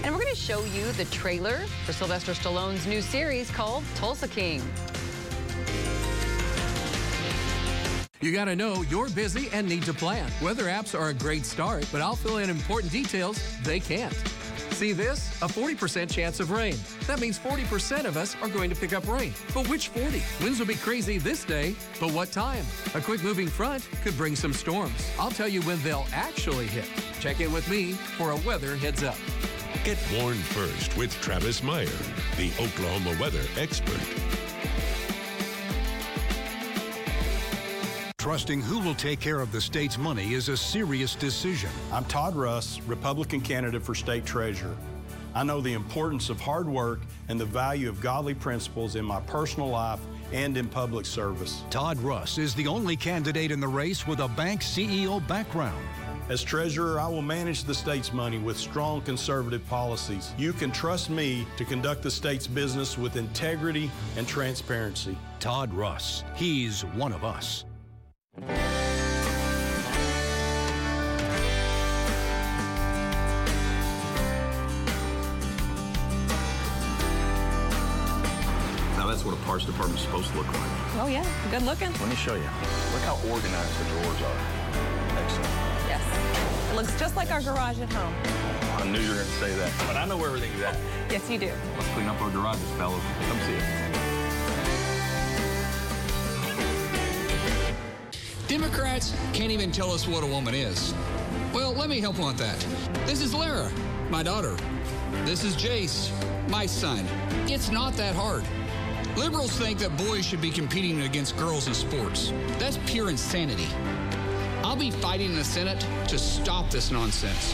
And 0.04 0.14
we're 0.14 0.22
going 0.22 0.34
to 0.34 0.40
show 0.40 0.64
you 0.66 0.92
the 0.94 1.06
trailer 1.06 1.60
for 1.86 1.94
Sylvester 1.94 2.34
Stallone's 2.34 2.86
new 2.86 3.02
series 3.02 3.50
called 3.52 3.84
Tulsa 3.96 4.28
King. 4.28 4.62
You 8.20 8.32
got 8.32 8.46
to 8.46 8.56
know 8.56 8.82
you're 8.90 9.10
busy 9.10 9.48
and 9.54 9.70
need 9.70 9.84
to 9.84 9.94
plan. 9.94 10.30
Weather 10.42 10.66
apps 10.66 11.00
are 11.00 11.10
a 11.10 11.14
great 11.14 11.46
start, 11.46 11.88
but 11.92 12.02
I'll 12.02 12.16
fill 12.16 12.38
in 12.38 12.50
important 12.50 12.92
details 12.92 13.40
they 13.64 13.80
can't. 13.80 14.16
See 14.78 14.94
this? 14.94 15.42
A 15.42 15.48
40% 15.48 16.08
chance 16.14 16.40
of 16.40 16.52
rain. 16.52 16.76
That 17.08 17.20
means 17.20 17.40
40% 17.40 18.06
of 18.06 18.16
us 18.16 18.36
are 18.44 18.48
going 18.48 18.70
to 18.70 18.76
pick 18.76 18.94
up 18.94 19.08
rain. 19.08 19.34
But 19.52 19.68
which 19.70 19.88
40? 19.88 20.22
Winds 20.44 20.60
will 20.60 20.68
be 20.68 20.76
crazy 20.76 21.18
this 21.18 21.44
day, 21.44 21.76
but 22.00 22.12
what 22.12 22.32
time? 22.32 22.64
A 22.94 23.02
quick 23.02 23.24
moving 23.24 23.48
front 23.48 23.90
could 24.04 24.16
bring 24.16 24.36
some 24.36 24.54
storms. 24.54 25.10
I'll 25.18 25.32
tell 25.32 25.48
you 25.48 25.64
when 25.64 25.82
they'll 25.82 26.06
actually 26.14 26.68
hit. 26.68 26.86
Check 27.20 27.42
in 27.42 27.52
with 27.52 27.68
me 27.72 27.94
for 27.94 28.30
a 28.30 28.38
weather 28.46 28.76
heads 28.76 29.02
up. 29.02 29.18
Get 29.84 29.98
warned 30.14 30.38
first 30.38 30.96
with 30.96 31.12
Travis 31.22 31.64
Meyer, 31.64 31.88
the 32.36 32.52
Oklahoma 32.60 33.18
weather 33.20 33.42
expert. 33.58 34.47
Trusting 38.28 38.62
who 38.62 38.80
will 38.80 38.94
take 38.94 39.22
care 39.22 39.40
of 39.40 39.54
the 39.54 39.62
state's 39.62 39.98
money 39.98 40.34
is 40.34 40.50
a 40.50 40.58
serious 40.58 41.16
decision. 41.16 41.70
I'm 41.94 42.04
Todd 42.04 42.36
Russ, 42.36 42.82
Republican 42.82 43.40
candidate 43.40 43.82
for 43.82 43.96
state 43.96 44.26
treasurer. 44.26 44.76
I 45.34 45.46
know 45.46 45.62
the 45.62 45.72
importance 45.72 46.30
of 46.30 46.38
hard 46.42 46.68
work 46.68 47.00
and 47.30 47.40
the 47.40 47.46
value 47.46 47.88
of 47.88 48.02
godly 48.02 48.34
principles 48.34 48.98
in 48.98 49.06
my 49.06 49.22
personal 49.22 49.70
life 49.70 50.02
and 50.34 50.58
in 50.58 50.68
public 50.68 51.06
service. 51.06 51.64
Todd 51.70 52.00
Russ 52.00 52.38
is 52.38 52.54
the 52.54 52.68
only 52.68 52.98
candidate 52.98 53.50
in 53.50 53.62
the 53.62 53.68
race 53.70 54.06
with 54.06 54.20
a 54.20 54.28
bank 54.28 54.60
CEO 54.60 55.26
background. 55.26 55.82
As 56.28 56.44
treasurer, 56.44 57.00
I 57.00 57.08
will 57.08 57.22
manage 57.22 57.64
the 57.64 57.74
state's 57.74 58.12
money 58.12 58.40
with 58.40 58.58
strong 58.58 59.00
conservative 59.04 59.66
policies. 59.70 60.34
You 60.38 60.52
can 60.52 60.74
trust 60.74 61.10
me 61.10 61.48
to 61.56 61.64
conduct 61.64 62.04
the 62.04 62.12
state's 62.12 62.46
business 62.46 62.98
with 62.98 63.16
integrity 63.16 63.90
and 64.18 64.28
transparency. 64.28 65.18
Todd 65.40 65.74
Russ, 65.74 66.26
he's 66.36 66.84
one 66.84 67.14
of 67.14 67.24
us. 67.24 67.64
Now 78.98 79.08
that's 79.08 79.26
what 79.26 79.34
a 79.34 79.38
parts 79.38 79.66
department 79.66 80.00
is 80.00 80.06
supposed 80.06 80.30
to 80.32 80.38
look 80.38 80.48
like. 80.48 80.56
Oh 81.00 81.08
yeah, 81.08 81.26
good 81.50 81.64
looking. 81.64 81.92
Let 81.94 82.10
me 82.10 82.16
show 82.16 82.36
you. 82.36 82.42
Look 82.42 83.02
how 83.02 83.18
organized 83.28 83.80
the 83.80 83.86
drawers 83.90 84.22
are. 84.22 84.38
Excellent. 85.18 85.50
Yes. 85.88 86.04
It 86.72 86.76
looks 86.76 87.00
just 87.00 87.16
like 87.16 87.32
our 87.32 87.42
garage 87.42 87.80
at 87.80 87.92
home. 87.92 88.14
I 88.78 88.86
knew 88.86 89.00
you 89.00 89.10
were 89.10 89.16
going 89.16 89.26
to 89.26 89.34
say 89.34 89.56
that, 89.56 89.72
but 89.88 89.96
I 89.96 90.06
know 90.06 90.18
where 90.18 90.28
everything's 90.28 90.62
at. 90.62 90.78
Yes, 91.10 91.28
you 91.30 91.40
do. 91.40 91.52
Let's 91.76 91.88
clean 91.90 92.08
up 92.08 92.22
our 92.22 92.30
garages, 92.30 92.70
fellas. 92.74 93.04
Come 93.28 93.40
see 93.40 93.54
it. 93.54 94.07
Democrats 98.48 99.14
can't 99.34 99.52
even 99.52 99.74
tell 99.74 99.92
us 99.92 100.08
what 100.08 100.24
a 100.24 100.28
woman 100.28 100.56
is. 100.56 100.94
Well, 101.54 101.74
let 101.74 101.90
me 101.90 102.00
help 102.00 102.20
on 102.22 102.38
that. 102.38 102.58
This 103.06 103.22
is 103.22 103.34
Lara, 103.34 103.70
my 104.10 104.24
daughter. 104.24 104.56
This 105.26 105.44
is 105.44 105.54
Jace, 105.58 106.12
my 106.50 106.66
son. 106.66 107.06
It's 107.50 107.70
not 107.72 107.94
that 107.96 108.16
hard. 108.16 108.46
Liberals 109.18 109.52
think 109.52 109.80
that 109.80 109.98
boys 109.98 110.26
should 110.26 110.40
be 110.40 110.50
competing 110.50 111.02
against 111.02 111.36
girls 111.36 111.68
in 111.68 111.74
sports. 111.74 112.32
That's 112.58 112.80
pure 112.86 113.10
insanity. 113.10 113.68
I'll 114.64 114.78
be 114.78 114.92
fighting 114.92 115.32
in 115.32 115.36
the 115.36 115.44
Senate 115.44 115.86
to 116.08 116.18
stop 116.18 116.70
this 116.70 116.90
nonsense. 116.90 117.54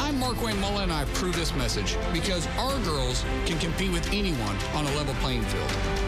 I'm 0.00 0.20
Markwayne 0.20 0.60
Mullin, 0.60 0.84
and 0.84 0.92
I 0.92 1.04
approve 1.04 1.34
this 1.34 1.54
message 1.54 1.96
because 2.12 2.46
our 2.58 2.78
girls 2.80 3.24
can 3.46 3.58
compete 3.58 3.92
with 3.92 4.06
anyone 4.12 4.56
on 4.74 4.84
a 4.84 4.94
level 4.96 5.14
playing 5.14 5.44
field. 5.44 5.99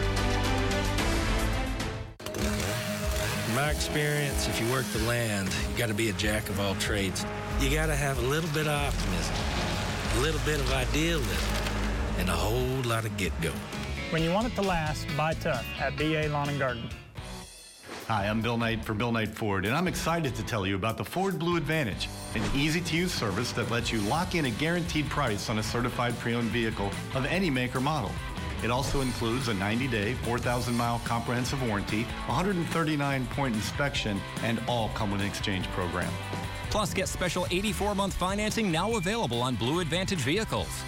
Experience, 3.73 4.47
if 4.47 4.61
you 4.61 4.71
work 4.71 4.85
the 4.93 4.99
land, 4.99 5.49
you 5.71 5.77
got 5.77 5.87
to 5.87 5.93
be 5.93 6.09
a 6.09 6.13
jack 6.13 6.47
of 6.49 6.59
all 6.59 6.75
trades. 6.75 7.25
You 7.59 7.69
got 7.69 7.87
to 7.87 7.95
have 7.95 8.17
a 8.19 8.27
little 8.27 8.49
bit 8.51 8.67
of 8.67 8.73
optimism, 8.73 9.35
a 10.17 10.21
little 10.21 10.39
bit 10.45 10.59
of 10.59 10.71
idealism, 10.71 11.55
and 12.19 12.29
a 12.29 12.33
whole 12.33 12.81
lot 12.83 13.03
of 13.03 13.17
get-go. 13.17 13.51
When 14.11 14.21
you 14.21 14.31
want 14.31 14.47
it 14.47 14.55
to 14.55 14.61
last, 14.61 15.07
buy 15.17 15.33
tough 15.33 15.65
at 15.79 15.97
BA 15.97 16.29
Lawn 16.29 16.49
and 16.49 16.59
Garden. 16.59 16.87
Hi, 18.07 18.27
I'm 18.27 18.41
Bill 18.41 18.57
Knight 18.57 18.85
for 18.85 18.93
Bill 18.93 19.11
Knight 19.11 19.29
Ford, 19.29 19.65
and 19.65 19.75
I'm 19.75 19.87
excited 19.87 20.35
to 20.35 20.43
tell 20.43 20.67
you 20.67 20.75
about 20.75 20.97
the 20.97 21.05
Ford 21.05 21.39
Blue 21.39 21.57
Advantage, 21.57 22.09
an 22.35 22.43
easy-to-use 22.53 23.11
service 23.11 23.53
that 23.53 23.71
lets 23.71 23.91
you 23.91 24.01
lock 24.01 24.35
in 24.35 24.45
a 24.45 24.51
guaranteed 24.51 25.09
price 25.09 25.49
on 25.49 25.57
a 25.57 25.63
certified 25.63 26.17
pre-owned 26.19 26.49
vehicle 26.49 26.91
of 27.15 27.25
any 27.25 27.49
make 27.49 27.75
or 27.75 27.81
model. 27.81 28.11
It 28.63 28.71
also 28.71 29.01
includes 29.01 29.49
a 29.49 29.53
90-day, 29.53 30.13
4,000-mile 30.23 31.01
comprehensive 31.03 31.61
warranty, 31.67 32.05
139-point 32.27 33.55
inspection, 33.55 34.21
and 34.41 34.59
all 34.67 34.89
come 34.95 35.11
with 35.11 35.21
an 35.21 35.27
exchange 35.27 35.67
program. 35.71 36.11
Plus, 36.69 36.93
get 36.93 37.07
special 37.07 37.43
84-month 37.45 38.13
financing 38.13 38.71
now 38.71 38.95
available 38.95 39.41
on 39.41 39.55
Blue 39.55 39.79
Advantage 39.81 40.19
vehicles. 40.19 40.83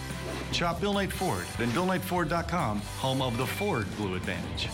Shop 0.51 0.79
Bill 0.79 0.93
Knight 0.93 1.11
Ford 1.11 1.45
and 1.59 1.71
BillKnightFord.com, 1.73 2.79
home 2.79 3.21
of 3.21 3.37
the 3.37 3.45
Ford 3.45 3.85
Blue 3.97 4.15
Advantage. 4.15 4.69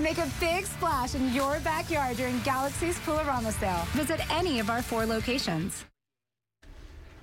Make 0.00 0.18
a 0.18 0.28
big 0.40 0.66
splash 0.66 1.14
in 1.14 1.32
your 1.32 1.60
backyard 1.60 2.16
during 2.16 2.40
Galaxy's 2.40 2.98
Poolorama 3.00 3.52
sale. 3.52 3.84
Visit 3.92 4.20
any 4.32 4.58
of 4.58 4.70
our 4.70 4.82
four 4.82 5.06
locations. 5.06 5.84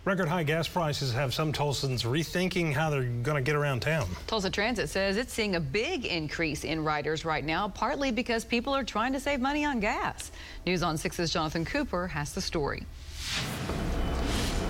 Record 0.03 0.27
high 0.27 0.41
gas 0.41 0.67
prices 0.67 1.13
have 1.13 1.31
some 1.31 1.53
Tulsans 1.53 2.03
rethinking 2.03 2.73
how 2.73 2.89
they're 2.89 3.03
going 3.03 3.35
to 3.35 3.41
get 3.41 3.55
around 3.55 3.81
town. 3.81 4.09
Tulsa 4.25 4.49
Transit 4.49 4.89
says 4.89 5.15
it's 5.15 5.31
seeing 5.31 5.57
a 5.57 5.59
big 5.59 6.05
increase 6.05 6.63
in 6.63 6.83
riders 6.83 7.23
right 7.23 7.45
now, 7.45 7.67
partly 7.67 8.09
because 8.11 8.43
people 8.43 8.73
are 8.73 8.83
trying 8.83 9.13
to 9.13 9.19
save 9.19 9.39
money 9.39 9.63
on 9.63 9.79
gas. 9.79 10.31
News 10.65 10.81
on 10.81 10.95
6's 10.95 11.31
Jonathan 11.31 11.65
Cooper 11.65 12.07
has 12.07 12.33
the 12.33 12.41
story. 12.41 12.83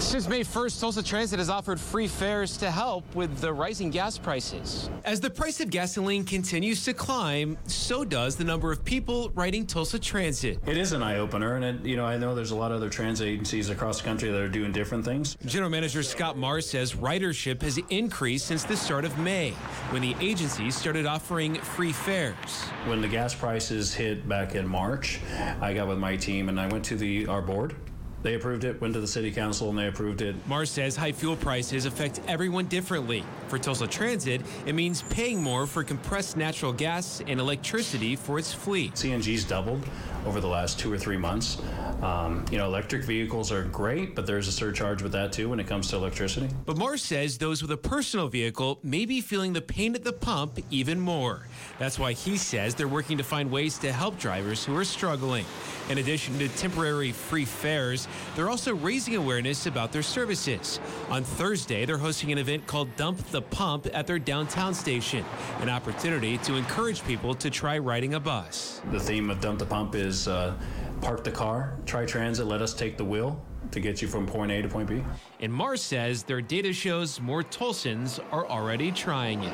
Since 0.01 0.27
May 0.27 0.41
1st, 0.41 0.81
Tulsa 0.81 1.03
Transit 1.03 1.38
has 1.38 1.50
offered 1.50 1.79
free 1.79 2.08
fares 2.08 2.58
to 2.58 2.72
help 2.72 3.15
with 3.15 3.38
the 3.38 3.53
rising 3.53 3.91
gas 3.91 4.17
prices. 4.17 4.89
As 5.05 5.22
the 5.22 5.29
price 5.29 5.62
of 5.62 5.70
gasoline 5.70 6.25
continues 6.25 6.84
to 6.86 6.93
climb, 6.93 7.55
so 7.67 8.03
does 8.03 8.36
the 8.36 8.43
number 8.43 8.72
of 8.72 8.84
people 8.84 9.29
riding 9.36 9.65
Tulsa 9.65 10.00
Transit. 10.00 10.60
It 10.65 10.75
is 10.75 10.91
an 10.91 11.03
eye 11.03 11.20
opener, 11.20 11.55
and 11.55 11.63
it, 11.63 11.86
you 11.86 11.96
know 11.96 12.05
I 12.05 12.17
know 12.17 12.34
there's 12.34 12.51
a 12.51 12.55
lot 12.55 12.72
of 12.72 12.77
other 12.77 12.89
transit 12.89 13.27
agencies 13.27 13.70
across 13.70 14.00
the 14.00 14.03
country 14.03 14.31
that 14.31 14.41
are 14.41 14.50
doing 14.50 14.72
different 14.72 15.05
things. 15.05 15.38
General 15.46 15.70
Manager 15.70 16.01
Scott 16.01 16.36
Marr 16.36 16.62
says 16.62 16.93
ridership 16.93 17.62
has 17.62 17.79
increased 17.89 18.48
since 18.48 18.63
the 18.63 18.75
start 18.75 19.05
of 19.05 19.17
May, 19.20 19.51
when 19.91 20.01
the 20.01 20.15
agency 20.20 20.72
started 20.72 21.05
offering 21.05 21.55
free 21.55 21.93
fares. 21.93 22.63
When 22.88 23.01
the 23.01 23.08
gas 23.08 23.36
prices 23.36 23.93
hit 23.93 24.27
back 24.27 24.55
in 24.55 24.67
March, 24.67 25.20
I 25.62 25.74
got 25.74 25.88
with 25.88 26.00
my 26.00 26.17
team 26.17 26.50
and 26.50 26.60
I 26.60 26.67
went 26.67 26.84
to 26.86 26.98
the 26.98 27.27
our 27.27 27.41
board 27.41 27.75
they 28.23 28.35
approved 28.35 28.63
it, 28.63 28.79
went 28.79 28.93
to 28.93 28.99
the 28.99 29.07
city 29.07 29.31
council, 29.31 29.69
and 29.69 29.77
they 29.77 29.87
approved 29.87 30.21
it. 30.21 30.35
Marr 30.47 30.65
says 30.65 30.95
high 30.95 31.11
fuel 31.11 31.35
prices 31.35 31.85
affect 31.85 32.21
everyone 32.27 32.65
differently. 32.65 33.23
For 33.47 33.57
Tulsa 33.57 33.87
Transit, 33.87 34.41
it 34.65 34.73
means 34.73 35.03
paying 35.09 35.41
more 35.41 35.65
for 35.65 35.83
compressed 35.83 36.37
natural 36.37 36.73
gas 36.73 37.21
and 37.27 37.39
electricity 37.39 38.15
for 38.15 38.39
its 38.39 38.53
fleet. 38.53 38.93
CNG's 38.93 39.43
doubled 39.43 39.83
over 40.25 40.39
the 40.39 40.47
last 40.47 40.79
two 40.79 40.91
or 40.91 40.97
three 40.97 41.17
months. 41.17 41.61
Um, 42.01 42.45
you 42.51 42.57
know, 42.57 42.65
electric 42.65 43.03
vehicles 43.03 43.51
are 43.51 43.63
great, 43.63 44.15
but 44.15 44.25
there's 44.25 44.47
a 44.47 44.51
surcharge 44.51 45.03
with 45.03 45.11
that 45.11 45.31
too 45.31 45.49
when 45.49 45.59
it 45.59 45.67
comes 45.67 45.89
to 45.89 45.97
electricity. 45.97 46.49
But 46.65 46.77
Marr 46.77 46.97
says 46.97 47.37
those 47.37 47.61
with 47.61 47.71
a 47.71 47.77
personal 47.77 48.27
vehicle 48.27 48.79
may 48.81 49.05
be 49.05 49.21
feeling 49.21 49.53
the 49.53 49.61
pain 49.61 49.93
at 49.93 50.03
the 50.03 50.13
pump 50.13 50.59
even 50.71 50.99
more. 50.99 51.47
That's 51.77 51.99
why 51.99 52.13
he 52.13 52.37
says 52.37 52.75
they're 52.75 52.87
working 52.87 53.17
to 53.17 53.23
find 53.23 53.51
ways 53.51 53.77
to 53.79 53.91
help 53.91 54.17
drivers 54.17 54.65
who 54.65 54.75
are 54.77 54.83
struggling. 54.83 55.45
In 55.89 55.97
addition 55.97 56.37
to 56.39 56.47
temporary 56.49 57.11
free 57.11 57.45
fares, 57.45 58.07
they're 58.35 58.49
also 58.49 58.75
raising 58.75 59.15
awareness 59.15 59.65
about 59.65 59.91
their 59.91 60.03
services. 60.03 60.79
On 61.09 61.23
Thursday, 61.23 61.85
they're 61.85 61.97
hosting 61.97 62.31
an 62.31 62.37
event 62.37 62.65
called 62.65 62.95
Dump 62.95 63.17
the 63.29 63.41
Pump 63.41 63.87
at 63.93 64.07
their 64.07 64.19
downtown 64.19 64.73
station, 64.73 65.25
an 65.59 65.69
opportunity 65.69 66.37
to 66.39 66.55
encourage 66.55 67.03
people 67.05 67.33
to 67.35 67.49
try 67.49 67.77
riding 67.77 68.13
a 68.13 68.19
bus. 68.19 68.81
The 68.91 68.99
theme 68.99 69.29
of 69.29 69.41
Dump 69.41 69.59
the 69.59 69.65
Pump 69.65 69.95
is 69.95 70.11
uh, 70.27 70.53
park 71.01 71.24
the 71.24 71.32
car, 71.32 71.74
try 71.86 72.06
transit, 72.06 72.46
let 72.46 72.62
us 72.62 72.74
take 72.74 72.98
the 72.98 73.06
wheel 73.06 73.41
to 73.72 73.80
get 73.80 74.01
you 74.01 74.08
from 74.08 74.25
point 74.25 74.51
A 74.51 74.62
to 74.62 74.68
point 74.68 74.89
B. 74.89 75.03
And 75.39 75.51
Marr 75.53 75.77
says 75.77 76.24
their 76.24 76.41
data 76.41 76.74
shows 76.74 77.20
more 77.20 77.44
Tulsans 77.44 78.20
are 78.32 78.48
already 78.48 78.91
trying 78.91 79.44
it. 79.44 79.53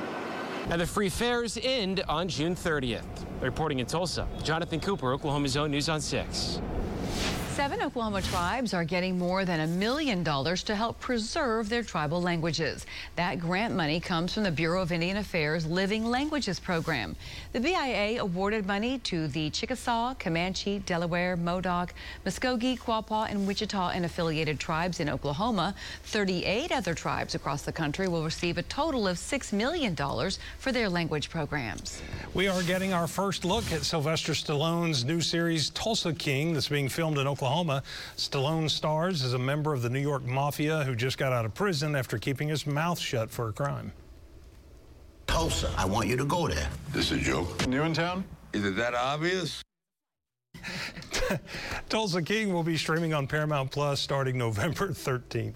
And 0.70 0.82
the 0.82 0.86
free 0.86 1.10
fares 1.10 1.58
end 1.62 2.04
on 2.10 2.28
June 2.28 2.56
30th. 2.56 3.06
Reporting 3.42 3.80
in 3.80 3.86
Tulsa, 3.86 4.28
Jonathan 4.44 4.80
Cooper, 4.80 5.14
Oklahoma's 5.14 5.56
own 5.56 5.72
News 5.72 5.88
on 5.88 6.02
6. 6.02 6.62
Seven 7.58 7.82
Oklahoma 7.82 8.22
tribes 8.22 8.76
are 8.76 8.84
getting 8.84 9.18
more 9.18 9.44
than 9.44 9.62
a 9.62 9.66
million 9.66 10.22
dollars 10.22 10.62
to 10.62 10.76
help 10.76 11.00
preserve 11.00 11.70
their 11.70 11.82
tribal 11.82 12.22
languages. 12.22 12.86
That 13.16 13.40
grant 13.40 13.74
money 13.74 14.00
comes 14.00 14.32
from 14.32 14.44
the 14.44 14.52
Bureau 14.52 14.84
of 14.84 14.92
Indian 14.92 15.18
Affairs 15.18 15.66
Living 15.66 16.06
Languages 16.06 16.60
Program. 16.60 17.16
The 17.54 17.60
BIA 17.60 18.22
awarded 18.22 18.68
money 18.68 19.00
to 19.00 19.28
the 19.30 19.50
Chickasaw, 19.50 20.14
Comanche, 20.20 20.84
Delaware, 20.86 21.36
Modoc, 21.36 21.96
Muscogee, 22.24 22.78
Quapaw, 22.78 23.32
and 23.32 23.48
Wichita 23.48 23.90
and 23.90 24.06
affiliated 24.06 24.60
tribes 24.60 25.00
in 25.00 25.10
Oklahoma. 25.10 25.74
38 26.04 26.72
other 26.72 26.94
tribes 26.94 27.34
across 27.34 27.64
the 27.64 27.72
country 27.72 28.08
will 28.08 28.24
receive 28.24 28.60
a 28.60 28.64
total 28.64 29.08
of 29.08 29.18
$6 29.18 29.52
million 29.52 29.96
for 30.60 30.72
their 30.72 30.90
language 30.90 31.32
programs. 31.32 32.04
We 32.36 32.48
are 32.48 32.62
getting 32.62 32.94
our 32.94 33.08
first 33.08 33.46
look 33.46 33.72
at 33.72 33.84
Sylvester 33.84 34.34
Stallone's 34.34 35.04
new 35.04 35.22
series 35.22 35.72
Tulsa 35.72 36.14
King 36.14 36.54
that's 36.54 36.70
being 36.70 36.88
filmed 36.88 37.18
in 37.18 37.26
Oklahoma. 37.26 37.47
Oklahoma. 37.48 37.82
Stallone 38.18 38.70
stars 38.70 39.24
as 39.24 39.34
a 39.34 39.40
member 39.40 39.74
of 39.74 39.82
the 39.82 39.90
New 39.90 40.02
York 40.02 40.26
Mafia 40.26 40.84
who 40.84 40.96
just 40.96 41.18
got 41.18 41.32
out 41.32 41.46
of 41.46 41.54
prison 41.54 41.96
after 41.96 42.18
keeping 42.18 42.50
his 42.50 42.68
mouth 42.68 43.00
shut 43.00 43.32
for 43.32 43.48
a 43.48 43.54
crime. 43.54 43.94
Tulsa, 45.28 45.72
I 45.78 45.86
want 45.86 46.10
you 46.10 46.18
to 46.18 46.26
go 46.26 46.48
there. 46.48 46.70
This 46.92 47.12
is 47.12 47.22
a 47.22 47.24
joke? 47.24 47.68
New 47.68 47.84
in 47.84 47.94
town? 47.94 48.26
Is 48.52 48.66
it 48.66 48.76
that 48.76 48.94
obvious? 48.94 49.62
Tulsa 51.90 52.22
King 52.22 52.54
will 52.54 52.64
be 52.64 52.76
streaming 52.76 53.14
on 53.14 53.28
Paramount 53.28 53.72
Plus 53.72 54.02
starting 54.02 54.38
November 54.46 54.90
13th. 54.90 55.54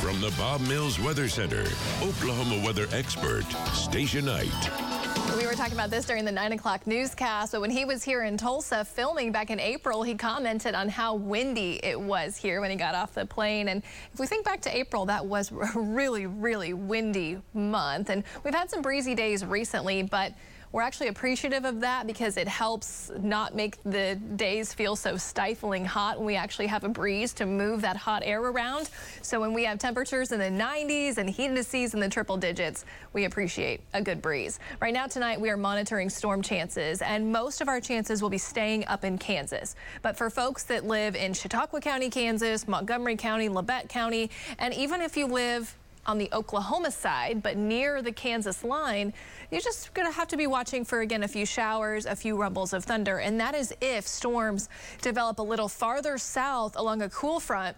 From 0.00 0.20
the 0.20 0.32
Bob 0.36 0.62
Mills 0.62 0.98
Weather 0.98 1.28
Center, 1.28 1.64
Oklahoma 2.02 2.64
weather 2.64 2.86
expert, 2.92 3.44
Stacia 3.72 4.22
Knight. 4.22 4.89
We 5.36 5.46
were 5.46 5.54
talking 5.54 5.74
about 5.74 5.90
this 5.90 6.04
during 6.06 6.24
the 6.24 6.32
9 6.32 6.52
o'clock 6.52 6.86
newscast, 6.86 7.52
but 7.52 7.60
when 7.60 7.70
he 7.70 7.84
was 7.84 8.02
here 8.02 8.24
in 8.24 8.36
Tulsa 8.36 8.84
filming 8.84 9.30
back 9.30 9.50
in 9.50 9.60
April, 9.60 10.02
he 10.02 10.14
commented 10.14 10.74
on 10.74 10.88
how 10.88 11.14
windy 11.14 11.78
it 11.84 11.98
was 11.98 12.36
here 12.36 12.60
when 12.60 12.70
he 12.70 12.76
got 12.76 12.94
off 12.94 13.14
the 13.14 13.24
plane. 13.24 13.68
And 13.68 13.82
if 14.12 14.18
we 14.18 14.26
think 14.26 14.44
back 14.44 14.60
to 14.62 14.76
April, 14.76 15.06
that 15.06 15.24
was 15.24 15.52
a 15.74 15.78
really, 15.78 16.26
really 16.26 16.74
windy 16.74 17.38
month. 17.54 18.10
And 18.10 18.24
we've 18.42 18.54
had 18.54 18.70
some 18.70 18.82
breezy 18.82 19.14
days 19.14 19.44
recently, 19.44 20.02
but 20.02 20.34
we're 20.72 20.82
actually 20.82 21.08
appreciative 21.08 21.64
of 21.64 21.80
that 21.80 22.06
because 22.06 22.36
it 22.36 22.46
helps 22.46 23.10
not 23.20 23.56
make 23.56 23.82
the 23.82 24.14
days 24.36 24.72
feel 24.72 24.94
so 24.94 25.16
stifling 25.16 25.84
hot 25.84 26.18
when 26.18 26.26
we 26.26 26.36
actually 26.36 26.68
have 26.68 26.84
a 26.84 26.88
breeze 26.88 27.32
to 27.32 27.46
move 27.46 27.82
that 27.82 27.96
hot 27.96 28.22
air 28.24 28.40
around. 28.40 28.88
So 29.20 29.40
when 29.40 29.52
we 29.52 29.64
have 29.64 29.78
temperatures 29.78 30.30
in 30.30 30.38
the 30.38 30.44
90s 30.44 31.18
and 31.18 31.28
heat 31.28 31.46
indices 31.46 31.94
in 31.94 32.00
the 32.00 32.08
triple 32.08 32.36
digits, 32.36 32.84
we 33.12 33.24
appreciate 33.24 33.80
a 33.94 34.02
good 34.02 34.22
breeze. 34.22 34.60
Right 34.80 34.94
now 34.94 35.08
tonight 35.08 35.40
we 35.40 35.50
are 35.50 35.56
monitoring 35.56 36.08
storm 36.08 36.40
chances 36.40 37.02
and 37.02 37.32
most 37.32 37.60
of 37.60 37.68
our 37.68 37.80
chances 37.80 38.22
will 38.22 38.30
be 38.30 38.38
staying 38.38 38.86
up 38.86 39.04
in 39.04 39.18
Kansas. 39.18 39.74
But 40.02 40.16
for 40.16 40.30
folks 40.30 40.62
that 40.64 40.84
live 40.84 41.16
in 41.16 41.34
Chautauqua 41.34 41.80
County, 41.80 42.10
Kansas, 42.10 42.68
Montgomery 42.68 43.16
County, 43.16 43.48
Labette 43.48 43.88
County, 43.88 44.30
and 44.60 44.72
even 44.74 45.00
if 45.00 45.16
you 45.16 45.26
live 45.26 45.74
on 46.10 46.18
the 46.18 46.28
Oklahoma 46.32 46.90
side, 46.90 47.40
but 47.40 47.56
near 47.56 48.02
the 48.02 48.10
Kansas 48.10 48.64
line, 48.64 49.14
you're 49.52 49.60
just 49.60 49.94
going 49.94 50.06
to 50.06 50.12
have 50.12 50.26
to 50.28 50.36
be 50.36 50.48
watching 50.48 50.84
for, 50.84 51.00
again, 51.00 51.22
a 51.22 51.28
few 51.28 51.46
showers, 51.46 52.04
a 52.04 52.16
few 52.16 52.36
rumbles 52.36 52.72
of 52.72 52.84
thunder. 52.84 53.18
And 53.18 53.38
that 53.40 53.54
is 53.54 53.72
if 53.80 54.06
storms 54.08 54.68
develop 55.00 55.38
a 55.38 55.42
little 55.42 55.68
farther 55.68 56.18
south 56.18 56.76
along 56.76 57.00
a 57.02 57.08
cool 57.08 57.38
front 57.38 57.76